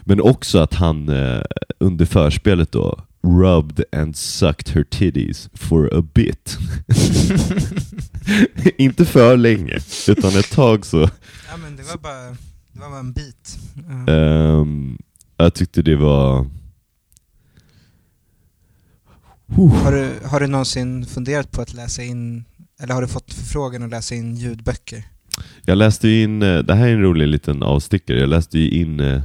[0.03, 1.41] Men också att han eh,
[1.79, 6.57] under förspelet då rubbed and sucked her titties for a bit.
[8.77, 10.97] Inte för länge, utan ett tag så.
[11.51, 12.29] Ja men det var bara,
[12.71, 13.57] det var bara en bit.
[14.07, 14.97] Ehm,
[15.37, 16.45] Jag tyckte det var...
[19.83, 22.45] Har du, har du någonsin funderat på att läsa in,
[22.79, 25.03] eller har du fått förfrågan att läsa in ljudböcker?
[25.65, 28.69] Jag läste ju in, eh, det här är en rolig liten avstickare, jag läste ju
[28.69, 29.21] in eh,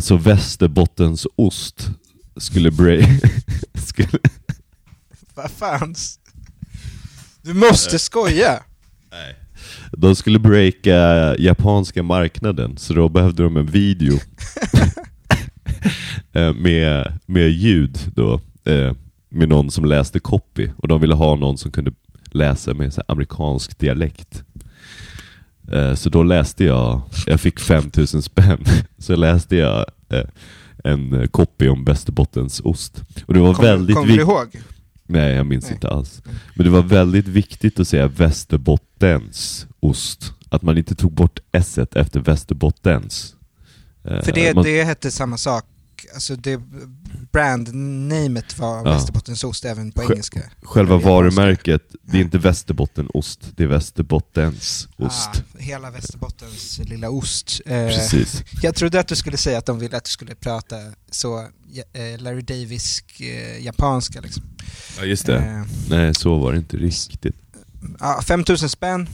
[0.00, 1.90] så Västerbottens ost
[2.36, 3.08] skulle break...
[3.74, 4.18] skulle...
[5.34, 5.94] Vad fan?
[7.42, 8.62] Du måste skoja!
[9.10, 9.36] Nej.
[9.92, 10.96] De skulle breaka
[11.38, 14.18] japanska marknaden, så då behövde de en video
[16.32, 18.40] Eh, med, med ljud då,
[19.28, 21.92] med någon som läste copy, och de ville ha någon som kunde
[22.36, 24.42] läsa med så amerikansk dialekt.
[25.72, 28.64] Eh, Så då läste jag, jag fick 5000 spänn,
[28.98, 30.24] så läste jag eh,
[30.84, 33.02] en eh, copy om Västerbottens ost.
[33.26, 34.60] Och det var Kommer väldigt kommer du ihåg?
[35.08, 35.74] Nej, jag minns Nej.
[35.74, 36.22] inte alls.
[36.54, 40.32] Men det var väldigt viktigt att säga Västerbottens ost.
[40.48, 43.34] Att man inte tog bort s efter Västerbottens.
[44.04, 45.64] Eh, För det, man, det hette samma sak,
[46.14, 46.60] alltså det
[47.32, 48.82] brandnamet var Ja.
[48.82, 50.40] Västerbottensost även på engelska.
[50.62, 55.30] Själva varumärket, det är inte Västerbottenost, det är Västerbottens ost.
[55.34, 57.60] Ah, hela Västerbottens lilla ost.
[57.66, 58.42] Eh, Precis.
[58.62, 60.76] jag trodde att du skulle säga att de ville att du skulle prata
[61.10, 61.38] så
[61.92, 64.42] eh, Larry Davisk eh, japanska liksom.
[64.98, 65.36] Ja, just det.
[65.38, 67.36] Eh, Nej, så var det inte riktigt.
[68.00, 69.08] ja, 5000 spänn,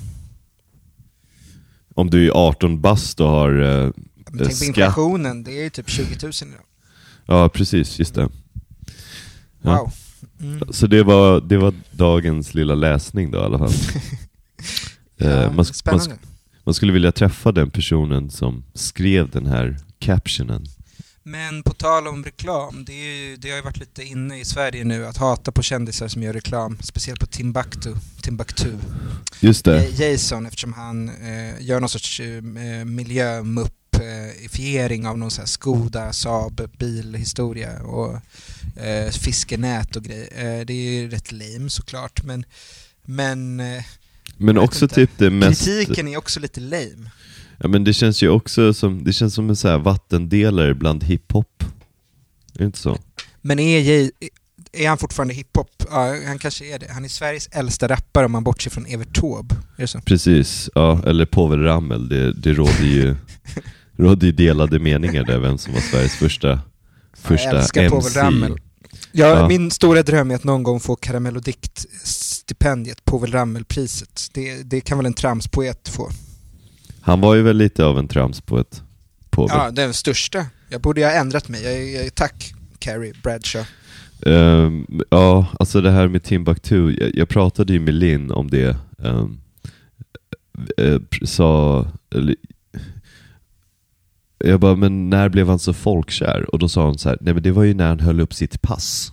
[1.94, 3.84] Om du är 18 bast och har...
[3.84, 3.90] Eh,
[4.38, 6.60] tänk på inflationen, det är ju typ 20 000 idag.
[7.26, 8.28] Ja, precis, just det.
[9.62, 9.78] Ja.
[9.78, 9.92] Wow.
[10.40, 10.72] Mm.
[10.72, 13.72] Så det var, det var dagens lilla läsning då i alla fall.
[15.18, 16.00] Eh, Ja, man, man,
[16.64, 20.66] man skulle vilja träffa den personen som skrev den här captionen.
[21.22, 24.44] Men på tal om reklam, det, är ju, det har ju varit lite inne i
[24.44, 27.94] Sverige nu att hata på kändisar som gör reklam, speciellt på Timbuktu.
[28.22, 28.72] Timbuktu.
[29.40, 29.86] Just det.
[29.86, 32.42] Eh, Jason eftersom han eh, gör någon sorts eh,
[34.02, 38.14] miljömupp-ifiering av någon sån här Skoda, Saab, bilhistoria och
[38.82, 40.28] eh, fiskenät och grejer.
[40.34, 42.44] Eh, det är ju rätt lame såklart men,
[43.04, 43.84] men eh,
[44.36, 44.94] Men också inte.
[44.94, 45.64] typ det mest...
[45.64, 47.10] kritiken är också lite lame.
[47.58, 51.04] Ja men det känns ju också som, det känns som en så här vattendelare bland
[51.04, 51.64] hiphop.
[52.54, 52.98] Är det inte så?
[53.40, 54.10] Men är, Jay,
[54.72, 55.84] är han fortfarande hiphop?
[55.90, 56.92] Ja, han kanske är det.
[56.92, 59.54] Han är Sveriges äldsta rappare om man bortser från Evert Taube.
[59.54, 60.00] Är det så?
[60.00, 63.16] Precis, ja, eller Povel Ramel, det, det råder ju
[63.96, 66.60] råder ju delade meningar där vem som var Sveriges första,
[67.16, 67.88] första jag MC.
[67.88, 68.58] Povel Ramel.
[69.12, 69.48] Ja.
[69.48, 74.28] Min stora dröm är att någon gång få Karamell och Dikt-stipendiet, Povel Ramel-priset.
[74.32, 76.10] Det, det kan väl en tramspoet få?
[77.00, 78.82] Han var ju väl lite av en tramspoet,
[79.30, 79.56] Povel.
[79.58, 80.46] Ja, den största.
[80.68, 81.62] Jag borde ha ändrat mig.
[81.64, 83.68] Jag, jag, tack, Carrie Bradshaw.
[84.26, 88.76] Ehm, ja, alltså det här med Timbuktu, jag, jag pratade ju med Linn om det.
[88.98, 89.38] Um,
[91.24, 91.86] sa,
[94.44, 96.46] jag bara, men när blev han så folkkär?
[96.52, 98.34] Och då sa hon så här, nej men det var ju när han höll upp
[98.34, 99.12] sitt pass.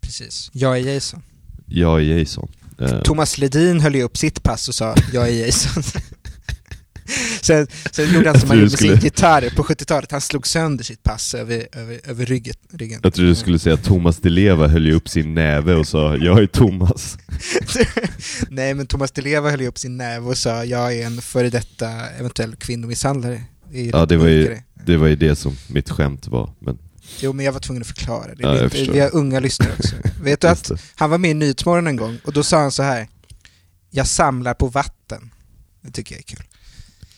[0.00, 0.50] Precis.
[0.52, 1.22] Jag är Jason.
[1.66, 2.50] Jag är Jason.
[2.78, 5.82] Ehm, Thomas Ledin höll ju upp sitt pass och sa jag är Jason.
[7.40, 10.10] sen, sen gjorde han som han gjorde med skulle- sin gitarr på 70-talet.
[10.12, 12.54] Han slog sönder sitt pass över, över, över ryggen.
[12.72, 13.00] ryggen.
[13.02, 15.86] jag trodde du skulle säga att Thomas Di Leva höll ju upp sin näve och
[15.86, 17.18] sa, jag är Thomas.
[18.48, 21.20] Nej, men Thomas Di Leva höll ju upp sin näve och sa jag är en
[21.22, 21.88] före detta
[22.18, 23.42] eventuell kvinnomisshandlare.
[23.72, 24.96] Det Ja, det var ju- det.
[24.96, 26.50] Var ju det som mitt skämt var.
[26.58, 26.78] Men,
[27.20, 28.34] Jo, men jag var tvungen att förklara.
[28.34, 28.42] Det.
[28.42, 29.94] Ja, vi, vi har unga lyssnare också.
[30.22, 32.82] Vet du att han var med i Nyhetsmorgon en gång och då sa han så
[32.82, 33.08] här.
[33.90, 35.30] Jag samlar på vatten.
[35.80, 36.44] Det tycker jag är kul.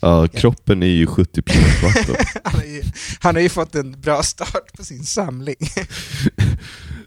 [0.00, 2.16] Ja, kroppen är ju 70% vatten.
[2.44, 2.82] Han har ju,
[3.20, 5.56] han har ju fått en bra start på sin samling.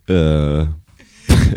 [0.10, 0.70] Eh,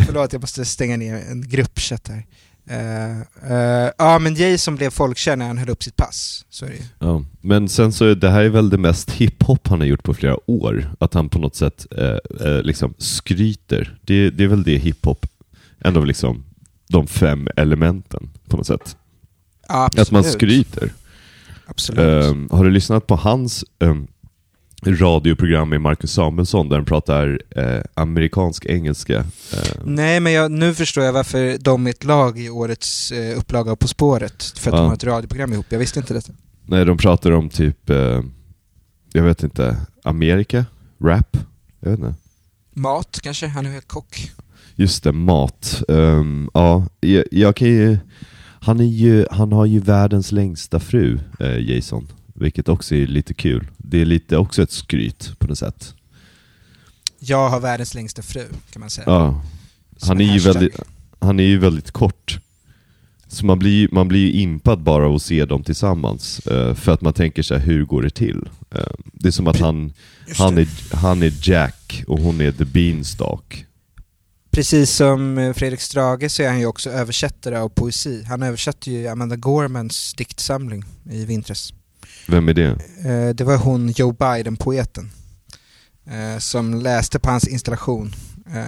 [0.06, 2.26] Förlåt, jag måste stänga ner en gruppchatt här.
[2.66, 3.20] Eh,
[3.52, 6.46] eh, ja, men Jason blev folkkär när han höll upp sitt pass.
[6.50, 6.82] Så är det ju.
[6.98, 10.02] Ja, men sen så är det här är väl det mest hiphop han har gjort
[10.02, 10.94] på flera år.
[11.00, 13.98] Att han på något sätt eh, liksom skryter.
[14.02, 15.26] Det, det är väl det hiphop,
[15.80, 16.44] ändå liksom
[16.88, 18.96] de fem elementen på något sätt.
[19.68, 20.32] Ja, Att man absolut.
[20.32, 20.92] skryter.
[21.66, 22.24] Absolut.
[22.24, 24.06] Ehm, har du lyssnat på hans um,
[24.82, 29.18] radioprogram med Marcus Samuelsson där han pratar eh, amerikansk engelska?
[29.18, 29.24] Ehm,
[29.84, 33.72] Nej, men jag, nu förstår jag varför de är ett lag i årets eh, upplaga
[33.72, 34.42] av På spåret.
[34.58, 34.80] För att Ja.
[34.82, 35.66] de har ett radioprogram ihop.
[35.68, 36.32] Jag visste inte detta.
[36.66, 38.20] Nej, de pratar om typ, eh,
[39.12, 40.64] jag vet inte, Amerika?
[41.04, 41.36] Rap?
[41.80, 42.14] Jag vet inte.
[42.74, 43.46] Mat kanske?
[43.46, 44.30] Han är ju kock.
[44.74, 45.82] Just det, mat.
[45.88, 47.98] Ehm, ja, jag, jag kan ju,
[48.60, 52.08] han, är ju, han har ju världens längsta fru, eh, Jason.
[52.40, 53.68] Vilket också är lite kul.
[53.76, 55.94] Det är lite också ett skryt på något sätt.
[57.18, 59.04] Jag har världens längsta fru, kan man säga.
[59.06, 59.42] Ja,
[60.02, 60.76] han är ju väldigt,
[61.18, 62.38] han är ju väldigt kort.
[63.28, 66.92] Så man blir, man blir ju impad bara av att se dem tillsammans, eh, för
[66.92, 68.48] att man tänker sig hur går det till?
[68.74, 68.82] Eh,
[69.12, 69.92] det är som att han,
[70.38, 73.66] han, är, han är Jack och hon är The Beanstalk.
[74.50, 78.24] Precis som eh, Fredrik Strage så är han ju också översättare av poesi.
[78.24, 81.72] Han översatte ju Amanda Gormans diktsamling i vintras.
[82.30, 82.68] Vem är det?
[83.04, 85.10] Eh, Det var hon Joe Biden-poeten
[86.06, 88.12] eh, som läste på hans installation.
[88.54, 88.62] Eh,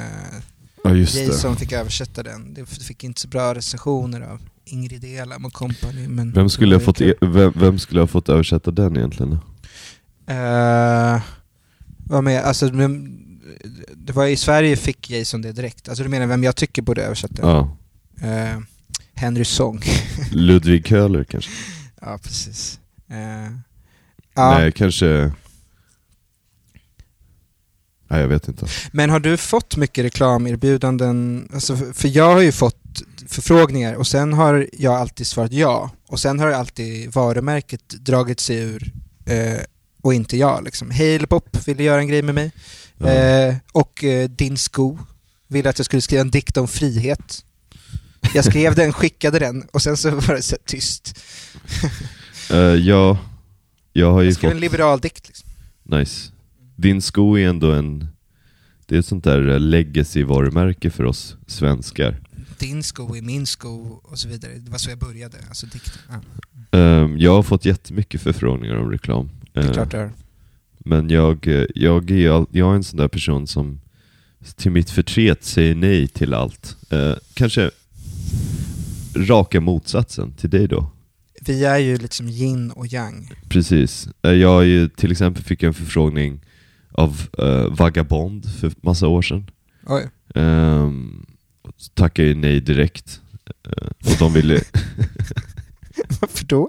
[0.85, 1.21] Ja just det.
[1.25, 2.55] Jason fick översätta den.
[2.55, 6.09] Det fick inte så bra recensioner av Ingrid Elam och company.
[6.09, 9.33] Men Vem skulle, ha fått, e- vem, vem skulle ha fått översätta den egentligen?
[10.27, 11.23] Eh,
[12.07, 12.71] vad med, alltså,
[13.95, 15.89] det var i Sverige fick Jason det direkt.
[15.89, 17.43] Alltså du menar vem jag tycker borde översätta?
[17.43, 17.77] Ja.
[18.29, 18.59] Eh,
[19.15, 19.83] Henry Song.
[20.33, 21.51] Ludvig Köhler kanske?
[22.01, 22.79] ja, precis.
[23.13, 23.53] Eh,
[24.35, 24.59] ja.
[24.59, 25.33] Nej, kanske...
[28.09, 28.67] Nej, jag vet inte.
[28.93, 31.49] Men har du fått mycket reklamerbjudanden?
[31.55, 35.91] Alltså, för- jag har ju fått förfrågningar och sen har jag alltid svarat ja.
[36.09, 38.93] Och sen har alltid varumärket dragit sig ur
[39.27, 39.61] eh,
[40.03, 40.65] och inte jag.
[40.65, 40.91] Liksom.
[40.91, 42.53] Halepop ville göra en grej med mig.
[42.99, 43.07] Ja.
[43.09, 44.99] Eh, och eh, Din Sko
[45.49, 47.45] ville att jag skulle skriva en dikt om frihet.
[48.35, 51.21] Jag skrev den, skickade den och sen så var det så tyst.
[52.51, 53.19] Eh, ja,
[53.93, 54.55] jag har ju Jag skrev fått...
[54.55, 55.29] en liberal dikt.
[55.29, 55.49] Liksom.
[55.83, 56.33] Nice.
[56.77, 58.07] Din sko är ändå en...
[58.87, 62.21] Det är ett sånt där eh, legacy-varumärke för oss svenskar.
[62.59, 64.53] Din sko är min sko och så vidare.
[64.59, 65.93] Det var så jag började, alltså dikten.
[66.09, 66.21] Ja,
[66.79, 69.31] Ehm, jag har fått jättemycket förfrågningar om reklam.
[69.53, 70.11] det är Eh, klart det är.
[70.79, 73.81] Men jag, eh, jag, är, jag är en sån där person som
[74.57, 76.77] till mitt förtret säger nej till allt.
[76.91, 77.71] Eh, kanske
[79.17, 80.92] raka motsatsen till dig då.
[81.47, 83.31] Vi är ju liksom yin och yang.
[83.49, 84.09] Precis.
[84.23, 86.41] Eh, Jag är ju, till exempel fick en förfrågning
[86.93, 89.51] av eh, Vagabond för massa år sedan.
[89.87, 90.09] Oj.
[90.35, 91.27] Um,
[91.95, 93.21] tackade ju nej direkt.
[93.67, 94.55] Eh, och de ville,
[96.21, 96.69] Varför då?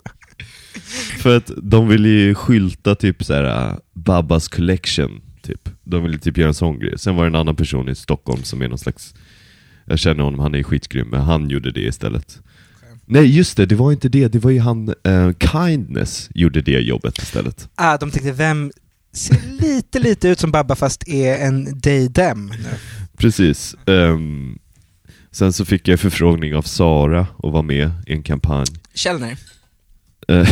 [1.18, 5.70] för att de ville ju skylta typ såhär uh, Babbas collection, typ.
[5.84, 7.00] De ville typ göra en sån grej.
[7.00, 9.16] Sen var det en annan person i Stockholm som är någon slags,
[9.86, 12.40] jag känner honom, han är skitgrym, men han gjorde det istället.
[13.06, 16.80] Nej just det, det var inte det, det var ju han, eh, Kindness gjorde det
[16.80, 17.70] jobbet istället.
[17.76, 18.72] Ah, de tänkte vem
[19.14, 21.82] ser lite lite ut som Babba fast är en
[22.14, 22.70] them nu.
[23.18, 23.76] Precis.
[23.86, 24.60] Ehm,
[25.32, 28.66] sen så fick jag förfrågning av Sara att vara med i en kampanj.
[28.94, 29.38] Källner.
[30.28, 30.36] Eh,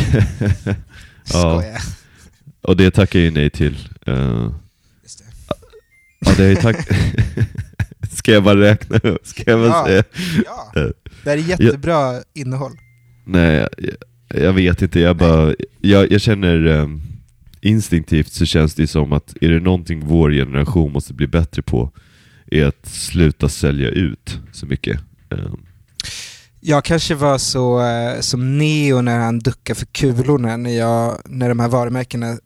[0.66, 0.74] ja,
[1.24, 1.82] Skojar.
[2.62, 3.90] och det tackar jag ju nej till.
[4.06, 4.52] Eh,
[5.04, 5.26] Just det.
[6.20, 6.88] ja, det är tack...
[8.12, 9.28] Ska jag bara räkna upp?
[9.28, 9.86] Ska jag bara Ja.
[9.86, 10.04] säga?
[10.46, 10.92] Ja.
[11.24, 12.72] Det här är jättebra innehåll.
[13.26, 15.00] Nej, jag, jag vet inte.
[15.00, 15.54] Jag bara...
[15.82, 16.66] Jag, jag känner...
[16.66, 17.02] ehm,
[17.62, 21.92] instinktivt så känns det som att är det någonting vår generation måste bli bättre på
[22.52, 25.00] är att sluta sälja ut så mycket.
[25.30, 25.60] Ehm,
[26.60, 31.50] Jag kanske var så eh, som Neo när han duckade för kulorna när, jag, när
[31.50, 32.38] de här varumärkena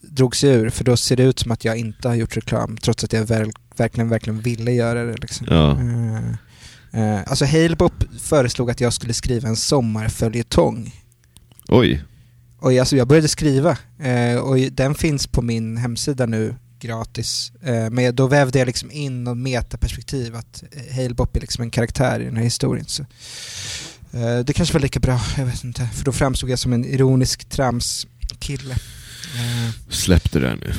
[0.00, 0.70] drog sig ur.
[0.70, 3.26] För då ser det ut som att jag inte har gjort reklam trots att jag
[3.76, 5.16] verkligen, verkligen ville göra det.
[5.20, 5.46] Liksom.
[5.50, 5.70] ja.
[5.70, 6.34] Eh,
[6.92, 10.94] eh, alltså Halebop föreslog att jag skulle skriva en sommarföljetong.
[11.68, 12.04] Oj.
[12.58, 17.52] Och jag, alltså jag började skriva eh, och den finns på min hemsida nu gratis.
[17.62, 21.70] Eh, men då vävde jag liksom in något metaperspektiv att eh, Halebop är liksom en
[21.70, 22.84] karaktär i den här historien.
[22.88, 23.02] Så,
[24.12, 25.88] eh, det kanske var lika bra, jag vet inte.
[25.94, 28.74] För då framstod jag som en ironisk tramskille.
[29.36, 30.72] Eh, Släpp det där nu.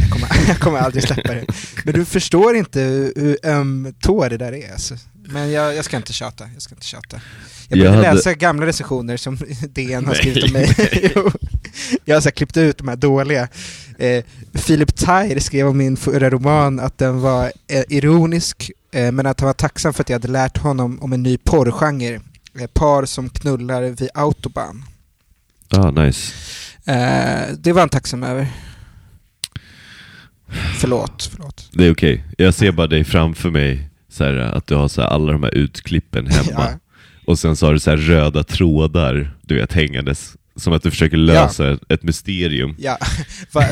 [0.00, 1.44] jag, kommer, jag kommer aldrig släppa det.
[1.84, 4.72] Men du förstår inte hur- hur öm tå det där är.
[4.72, 4.94] Alltså.
[5.30, 6.48] Men jag, jag ska inte tjata.
[6.54, 7.20] Jag ska inte tjata.
[7.68, 9.36] Jag Jag började hade- läsa gamla recensioner som
[9.68, 10.74] DN har skrivit om mig.
[12.04, 13.48] jag har så klippt ut de här dåliga.
[13.98, 14.24] Eh,
[14.66, 19.40] Philip Tyre skrev om min förra roman att den var eh, ironisk, eh, men att
[19.40, 22.20] han var tacksam för att jag hade lärt honom om en ny porrgenre.
[22.60, 24.84] Eh, par som knullar vid autobahn.
[25.70, 26.32] Ah, nice.
[26.84, 28.46] Eh, det var han tacksam över.
[30.78, 31.68] Förlåt, förlåt.
[31.72, 32.24] Det är okej.
[32.38, 35.42] Jag ser bara dig framför mig, så här, att du har så här, alla de
[35.42, 36.50] här utklippen hemma.
[36.70, 36.78] Ja.
[37.26, 40.34] Och sen så har du så här röda trådar, du vet, hängandes.
[40.56, 42.74] Som att du försöker lösa ett mysterium.
[42.78, 42.98] Ja,
[43.52, 43.64] Va,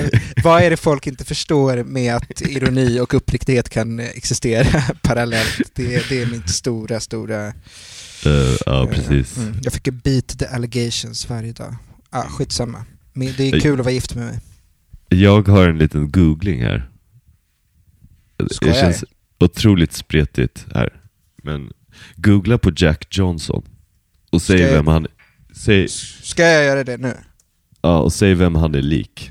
[0.45, 5.61] vad är det folk inte förstår med att ironi och uppriktighet kan existera parallellt?
[5.74, 7.47] Det, det är mitt stora, stora...
[7.47, 9.37] Eh, ja, eh, precis.
[9.37, 9.55] mm.
[9.62, 11.76] Jag fick beat the allegations varje dag.
[12.11, 12.84] Ah, skitsamma.
[13.12, 14.41] Men det är kul att vara gift med mig.
[15.09, 16.91] Jag har en liten googling här.
[18.51, 19.05] Skojar Det känns
[19.39, 21.01] otroligt spretigt här.
[21.43, 21.72] Men
[22.16, 23.64] googla på Jack Johnson.
[24.30, 25.07] Och säg jag- vem han...
[25.57, 25.89] Säg,
[26.22, 27.16] Ska jag göra det nu?
[27.82, 29.30] ja, och säg vem han är lik.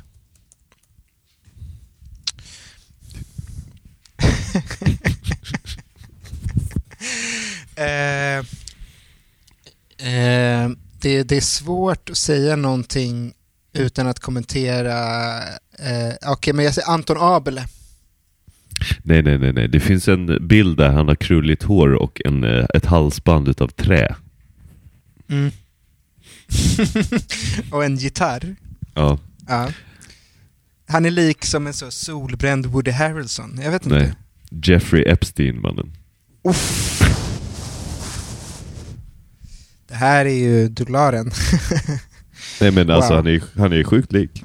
[9.97, 10.69] Eh,
[11.01, 13.33] det, det är svårt att säga någonting
[13.73, 15.37] utan att kommentera...
[15.79, 17.67] Eh, Okej, okay, men jag säger Anton Abele.
[19.03, 19.67] Nej, nej, nej, nej.
[19.67, 23.67] Det finns en bild där han har krulligt hår och en, eh, ett halsband utav
[23.67, 24.15] trä.
[25.29, 25.51] Mm.
[27.71, 28.55] och en gitarr.
[28.93, 29.19] Ja.
[29.47, 29.69] ja.
[30.87, 33.59] Han är lik som en så solbränd Woody Harrelson.
[33.63, 34.03] Jag vet Nej.
[34.51, 34.71] inte.
[34.71, 35.91] Jeffrey Epstein, mannen.
[36.43, 37.01] Uff.
[39.87, 41.31] Det här är ju dolaren.
[42.61, 43.17] Nej men alltså Wow.
[43.17, 44.43] han är han är sjukt lik.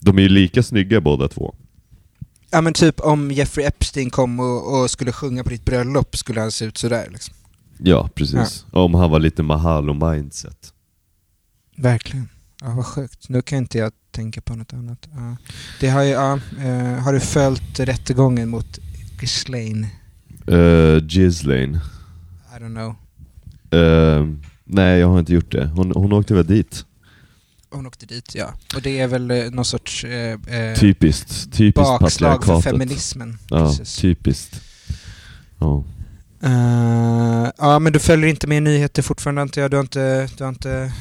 [0.00, 1.54] De är ju lika snygga båda två.
[2.54, 6.40] Ja men typ om Jeffrey Epstein kom och, och skulle sjunga på ditt bröllop skulle
[6.40, 7.34] han se ut sådär liksom.
[7.78, 8.66] Ja, precis.
[8.70, 10.72] Om han var lite Mahalo-mindset.
[11.76, 12.28] Verkligen.
[12.60, 13.28] Ja, vad sjukt.
[13.28, 15.08] Nu kan inte jag tänka på något annat.
[15.12, 15.36] Ja.
[15.80, 18.78] Det har, ju, ja, eh, har du följt rättegången mot
[19.20, 19.86] Ghislaine?
[20.50, 21.80] Uh, Ghislaine.
[22.56, 22.94] I don't know.
[23.80, 24.26] Eh,
[24.64, 25.66] nej, jag har inte gjort det.
[25.66, 26.84] Hon, hon åkte väl dit.
[27.74, 28.54] Hon åkte dit, ja.
[28.74, 31.52] Och det är väl eh, någon sorts eh, eh, Typiskt.
[31.52, 33.38] Typiskt bakslag för feminismen.
[33.50, 33.96] Ja, Precis.
[33.96, 34.60] typiskt.
[35.58, 35.84] Ja.
[36.42, 39.70] Eh, ja, men du följer inte med i nyheter fortfarande antar jag?
[39.70, 40.92] Du har inte, du har inte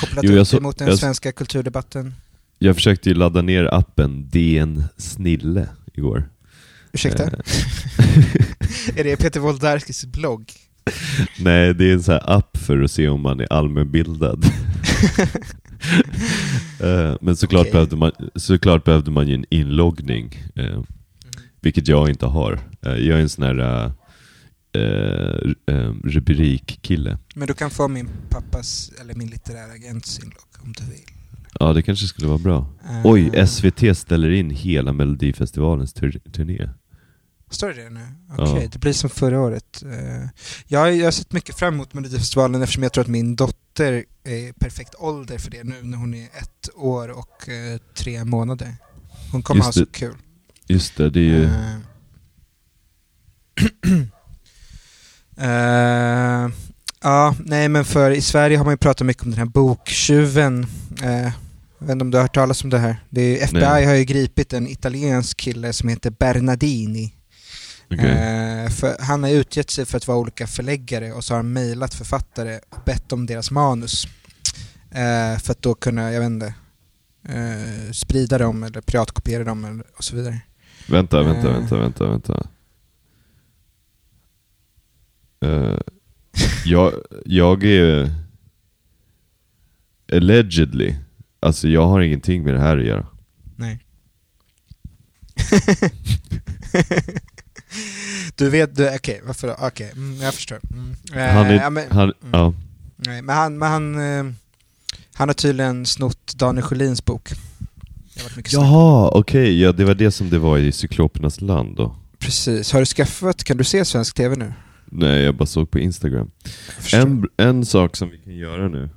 [0.00, 2.14] kopplat Jo, upp så- dig mot den jag- svenska kulturdebatten?
[2.58, 6.28] Jag försökte ju ladda ner appen DN Snille igår.
[6.92, 7.24] Ursäkta?
[7.24, 7.30] Eh,
[8.96, 10.52] är det Peter Wolodarskis blogg?
[11.38, 14.44] nej, det är en sån här app för att se om man är allmänbildad.
[16.80, 17.72] Eh, Men såklart, Okej.
[17.72, 20.82] behövde man, såklart behövde man ju en inloggning, eh,
[21.60, 22.60] vilket jag inte har.
[22.82, 23.92] Eh, jag är en sån här eh,
[25.66, 27.18] eh, rubrikkille.
[27.34, 31.00] Men du kan få min pappas, eller min litterära agents inlogg om du vill.
[31.60, 32.66] Ja, det kanske skulle vara bra.
[32.90, 36.68] Eh, Oj, SVT ställer in hela Melodifestivalens tur- turné.
[37.50, 38.06] Står det det nu?
[38.38, 38.68] Okej, Ja.
[38.72, 39.82] det blir som förra året.
[40.66, 44.04] Jag, jag har sett mycket fram emot Melodifestivalen eftersom jag tror att min dotter är
[44.24, 48.76] i perfekt ålder för det nu när hon är ett år och eh, tre månader.
[49.32, 49.92] Hon kommer ha så det.
[49.92, 50.14] kul.
[50.66, 51.48] Just det, det är ju...
[55.42, 56.48] Eh,
[57.02, 60.66] ja, nej men för i Sverige har man ju pratat mycket om den här boktjuven.
[61.02, 61.22] Eh,
[61.78, 63.04] jag vet inte om du har hört talas om det här.
[63.10, 63.86] Det är, FBI Nej.
[63.86, 67.14] har ju gripit en italiensk kille som heter Bernardini.
[67.90, 68.10] Okej.
[68.10, 71.52] Eh, för han har utgett sig för att vara olika förläggare och så har han
[71.52, 74.06] mejlat författare och bett om deras manus.
[74.90, 76.54] Eh, för att då kunna, jag vet inte,
[77.28, 80.40] eh, sprida dem eller piratkopiera dem eller, och så vidare.
[80.88, 82.46] Vänta, vänta, vänta, vänta, vänta.
[86.64, 86.92] Jag,
[87.24, 88.14] jag är...
[90.12, 90.94] Allegedly.
[91.40, 93.06] Alltså jag har ingenting med det här att göra.
[93.56, 93.84] Nej.
[98.36, 99.56] du vet, du, okej, varför då?
[99.58, 100.60] Okej, mm, jag förstår.
[100.72, 100.96] Mm.
[101.14, 101.54] Eh, Han är...
[101.54, 102.30] ja, men, han, mm.
[102.32, 102.54] ja.
[102.96, 104.32] nej, men han, men han, eh,
[105.14, 107.28] han har tydligen snott Daniel Sjölins bok.
[108.50, 109.60] Jaha, okej.
[109.60, 111.96] Ja, det var det som det var i Cyklopernas land då.
[112.18, 112.72] Precis.
[112.72, 114.52] Har du skaffat, kan du se svensk TV nu?
[114.84, 116.30] Nej, jag bara såg på Instagram.
[116.92, 118.90] En, en sak som vi kan göra nu.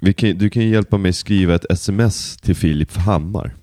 [0.00, 3.54] Vi kan, du kan hjälpa mig skriva ett sms till Filip Hammar.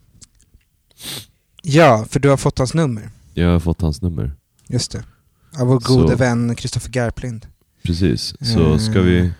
[1.61, 3.09] Ja, för du har fått hans nummer.
[3.33, 4.35] Jag har fått hans nummer.
[4.69, 5.03] Just det.
[5.59, 7.47] Av vår Så- gode vän Kristoffer Garplind.
[7.83, 9.31] Precis, så ska vi...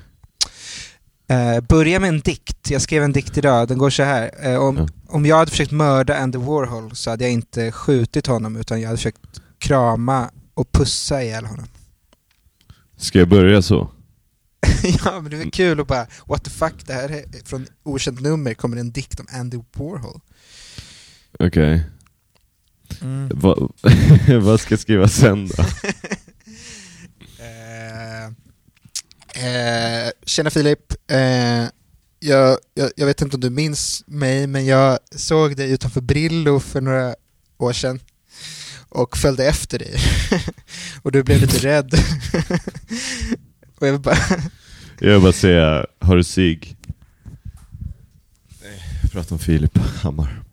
[1.28, 2.70] Eh, börja med en dikt.
[2.70, 3.68] Jag skrev en dikt idag.
[3.68, 4.32] Den går så här.
[4.41, 4.88] Eh, om, Ja.
[5.08, 8.88] om jag hade försökt mörda Andy Warhol så hade jag inte skjutit honom utan jag
[8.88, 11.66] hade försökt krama och pussa ihjäl honom.
[12.98, 13.89] Ska jag börja så?
[15.06, 18.22] ja, men det är kul att bara what the fuck, det här är från okänt
[18.22, 20.20] nummer kommer en dikt om Andy Warhol.
[21.39, 21.84] Okej.
[23.02, 23.30] Mm.
[23.34, 23.70] Va,
[24.41, 25.66] vad ska jag skriva sen då?
[27.39, 28.26] Eh,
[29.46, 30.94] eh, tjena Filip.
[31.12, 31.66] Eh,
[32.20, 36.60] jag, jag, jag vet inte om du minns mig, men jag såg dig utanför Brillo
[36.60, 37.16] för några
[37.58, 38.00] år sedan
[38.89, 39.96] och följde efter dig.
[41.02, 41.94] och du blev lite rädd.
[43.80, 44.18] och jag vill bara...
[45.00, 46.78] Jag vill bara säga, har du sig?
[48.62, 50.44] Nej, jag pratar om Filip Hammar.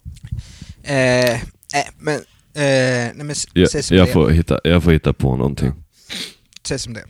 [0.82, 1.40] Eh,
[1.74, 2.22] eh, men, eh,
[2.54, 5.72] nej, men Jag, säg som jag, det får hitta, jag får hitta på någonting.
[6.64, 7.04] Säg som det.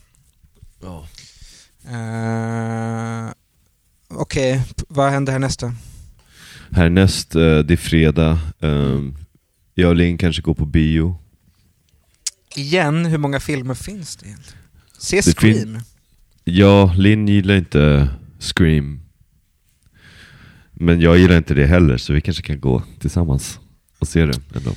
[0.83, 1.07] Ja.
[1.91, 3.31] Eh,
[4.15, 5.63] Okej, p- vad händer härnäst
[6.71, 8.39] Härnäst, eh, det är fredag.
[8.59, 9.17] Um,
[9.75, 11.19] jag och Linn kanske går på bio.
[12.57, 14.59] Igen, hur många filmer finns det egentligen?
[14.99, 15.81] Se Det Scream.
[16.45, 18.09] Ja, Linn gillar inte
[18.39, 19.01] Scream.
[20.73, 23.61] Men jag gillar inte det heller, så vi kanske kan gå tillsammans
[24.01, 24.71] och se det ändå.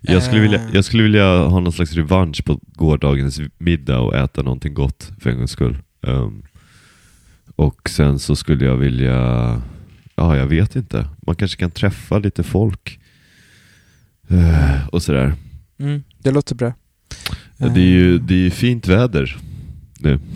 [0.00, 0.42] Jag skulle, Eh.
[0.42, 5.10] vilja, jag skulle vilja ha någon slags revansch på gårdagens middag och äta någonting gott
[5.20, 5.78] för en gångs skull.
[6.00, 6.42] Um,
[7.56, 9.14] och sen så skulle jag vilja,
[10.14, 13.00] ja jag vet inte, man kanske kan träffa lite folk.
[14.28, 15.34] Eh, och sådär.
[15.78, 16.72] Mm, det låter bra.
[17.56, 19.36] Det är ju Eh, det är ju fint väder
[20.00, 20.20] nu.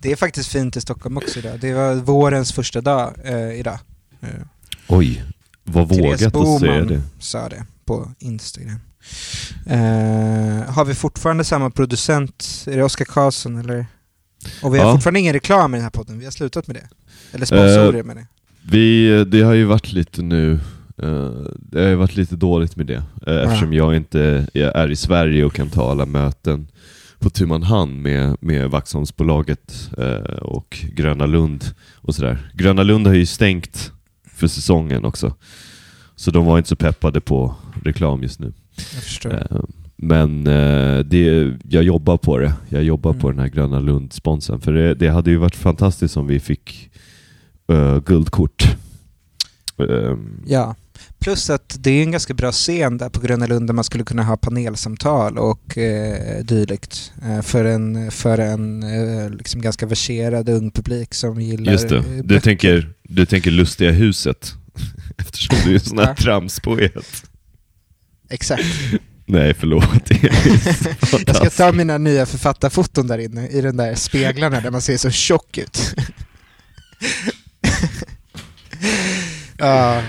[0.00, 1.60] Det är faktiskt fint i Stockholm också idag.
[1.60, 3.78] Det var vårens första dag eh, idag.
[4.20, 4.28] Eh,
[4.88, 5.22] Oj,
[5.72, 7.02] vad Therese vågat att Boman säga det.
[7.18, 8.78] sa det på Instagram.
[9.66, 12.64] Eh, har vi fortfarande samma producent?
[12.66, 13.86] Är det Oskar Karlsson eller?
[14.62, 14.92] Och vi har Ja.
[14.92, 16.18] fortfarande ingen reklam i den här podden.
[16.18, 16.88] Vi har slutat med det.
[17.32, 18.26] Eller sponsorer Eh, med det.
[18.70, 20.52] Vi, det har ju varit lite nu,
[21.02, 23.02] eh, det har ju varit lite dåligt med det.
[23.26, 26.68] eh, Eftersom jag inte jag är i Sverige och kan ta alla möten
[27.18, 31.64] på tu man hand med, med Vaxholmsbolaget eh, och Gröna Lund
[31.96, 32.50] och sådär.
[32.54, 33.92] Gröna Lund har ju stängt
[34.40, 35.34] för säsongen också.
[36.16, 38.52] Så de var inte så peppade på reklam just nu.
[38.76, 39.32] Jag förstår.
[39.34, 39.60] Eh,
[39.96, 42.54] Men eh, det, jag jobbar på det.
[42.68, 43.36] Jag jobbar på Mm.
[43.36, 44.60] den här Gröna Lund-sponsen.
[44.60, 46.90] För det, det hade ju varit fantastiskt om vi fick
[47.72, 48.76] eh, guldkort.
[49.78, 50.74] Ehm, Ja.
[51.18, 54.04] Plus att det är en ganska bra scen där på Gröna Lund där man skulle
[54.04, 57.12] kunna ha panelsamtal och eh, dylikt.
[57.22, 61.96] Eh, för en, för en eh, liksom ganska verserad ung publik som gillar just det.
[61.96, 62.40] eh, Du böcker.
[62.40, 64.52] tänker, du tänker Lustiga huset.
[65.18, 66.92] Eftersom du är en sån här tramspoet.
[68.30, 68.64] Exakt.
[69.26, 70.10] Nej, förlåt.
[71.26, 74.96] Jag ska ta mina nya författarfoton där inne i den där speglarna där man ser
[74.96, 75.94] så tjock ut.
[79.58, 80.02] ja,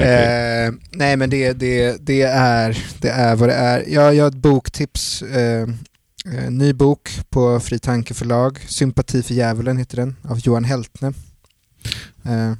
[0.00, 3.84] Eh, nej men det, det, det, är, det är vad det är.
[3.88, 5.22] Jag, jag har ett boktips.
[5.22, 5.68] Eh,
[6.26, 8.58] eh, ny bok på Fri Tanke förlag.
[8.68, 11.12] Sympati för djävulen heter den, av Johan Heltne.
[12.24, 12.52] Eh,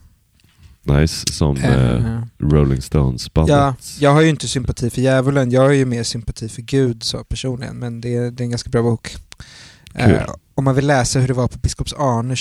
[0.84, 3.56] Nice, som eh, eh, Rolling Stones-bandet.
[3.56, 7.02] Ja, jag har ju inte sympati för djävulen, jag har ju mer sympati för Gud
[7.02, 9.16] så personligen, men det är, det är en ganska bra bok.
[10.54, 12.36] Om man vill läsa hur det var på Biskops Arne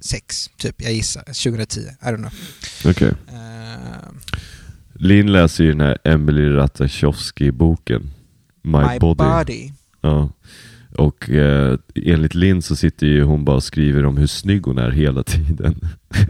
[0.00, 2.32] 2006, typ, jag gissar, 2010, I don't know.
[2.84, 3.12] Okej.
[3.28, 4.10] Eh,
[4.94, 8.10] Linn läser ju den här Emily Ratajkowski-boken.
[8.62, 9.24] My, My Body.
[9.24, 9.72] Body.
[10.00, 10.30] Ja.
[10.96, 14.78] Och eh, enligt Linn så sitter ju hon bara och skriver om hur snygg hon
[14.78, 15.80] är hela tiden.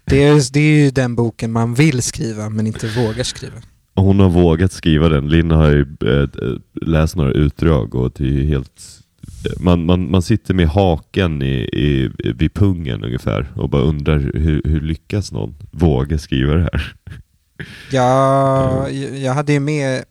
[0.04, 3.56] Det är, det är ju den boken man vill skriva men inte vågar skriva.
[3.94, 5.28] Hon har vågat skriva den.
[5.28, 6.28] Linn har ju eh,
[6.86, 8.82] läst några utdrag och det är ju helt...
[9.60, 14.62] Man, man, man sitter med haken i, i, vid pungen ungefär och bara undrar hur,
[14.64, 16.94] hur lyckas någon våga skriva det här?
[17.90, 20.04] Jag, jag hade ju med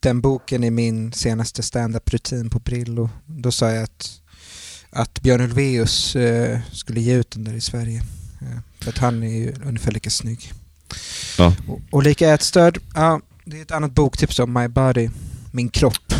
[0.00, 3.10] den boken i min senaste stand-up-rutin på Brillo.
[3.26, 4.20] Då sa jag att,
[4.90, 8.02] att Björn Ulvaeus eh, skulle ge ut den där i Sverige.
[8.40, 10.52] Eh, för att han är ju ungefär lika snygg.
[11.38, 11.54] Ja.
[11.68, 15.08] Och, och lika ätstörd, ja, det är ett annat boktips om My Body,
[15.52, 16.14] min kropp.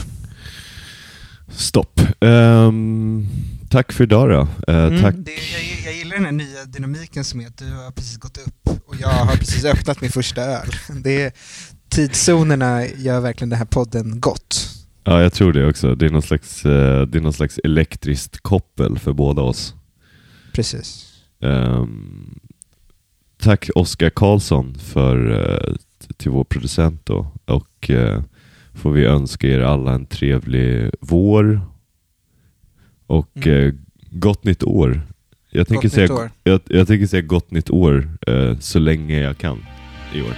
[1.56, 2.00] Stopp.
[2.20, 3.26] Ehm,
[3.70, 4.72] tack för idag då.
[4.72, 5.14] Eh, Mm, tack.
[5.18, 8.38] Det, jag, jag gillar den här nya dynamiken som är att du har precis gått
[8.38, 10.68] upp och jag har precis öppnat min första öl.
[11.04, 11.32] Det är,
[11.88, 14.68] tidszonerna gör verkligen den här podden gott.
[15.04, 15.94] Ja, jag tror det också.
[15.94, 19.74] Det är någon slags, eh, det är någon slags elektriskt koppel för båda oss.
[20.52, 21.08] Precis.
[21.42, 22.38] Ehm,
[23.42, 25.74] tack Oskar Karlsson för, eh,
[26.16, 27.32] till vår producent då.
[27.44, 28.22] Och eh,
[28.74, 31.60] får vi önska er alla en trevlig vår.
[33.06, 33.66] Och Mm.
[33.66, 33.72] eh,
[34.10, 35.00] gott nytt år.
[35.50, 36.30] Jag tänker, Gott säga.
[36.44, 39.64] Jag, jag tänker säga gott nytt år eh, så länge jag kan
[40.14, 40.36] i år.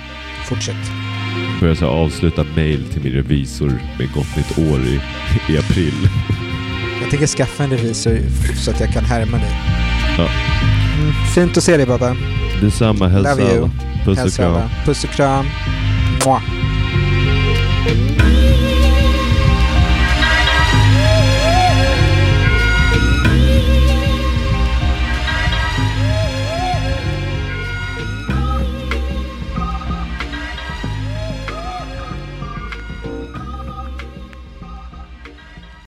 [0.49, 0.77] Fortsätt.
[1.61, 3.69] Börjar så avsluta mail till min revisor
[3.99, 5.01] med gott nytt år i,
[5.53, 5.95] i april.
[7.01, 8.19] Jag tänker skaffa en revisor
[8.57, 9.51] så att jag kan härma dig.
[10.19, 10.29] Ja.
[10.99, 12.17] Mm, fint att se dig Babba.
[12.61, 13.71] Detsamma, hälsa alla.
[14.05, 14.69] Puss och Hälsa kram.
[14.85, 15.45] Puss och kram.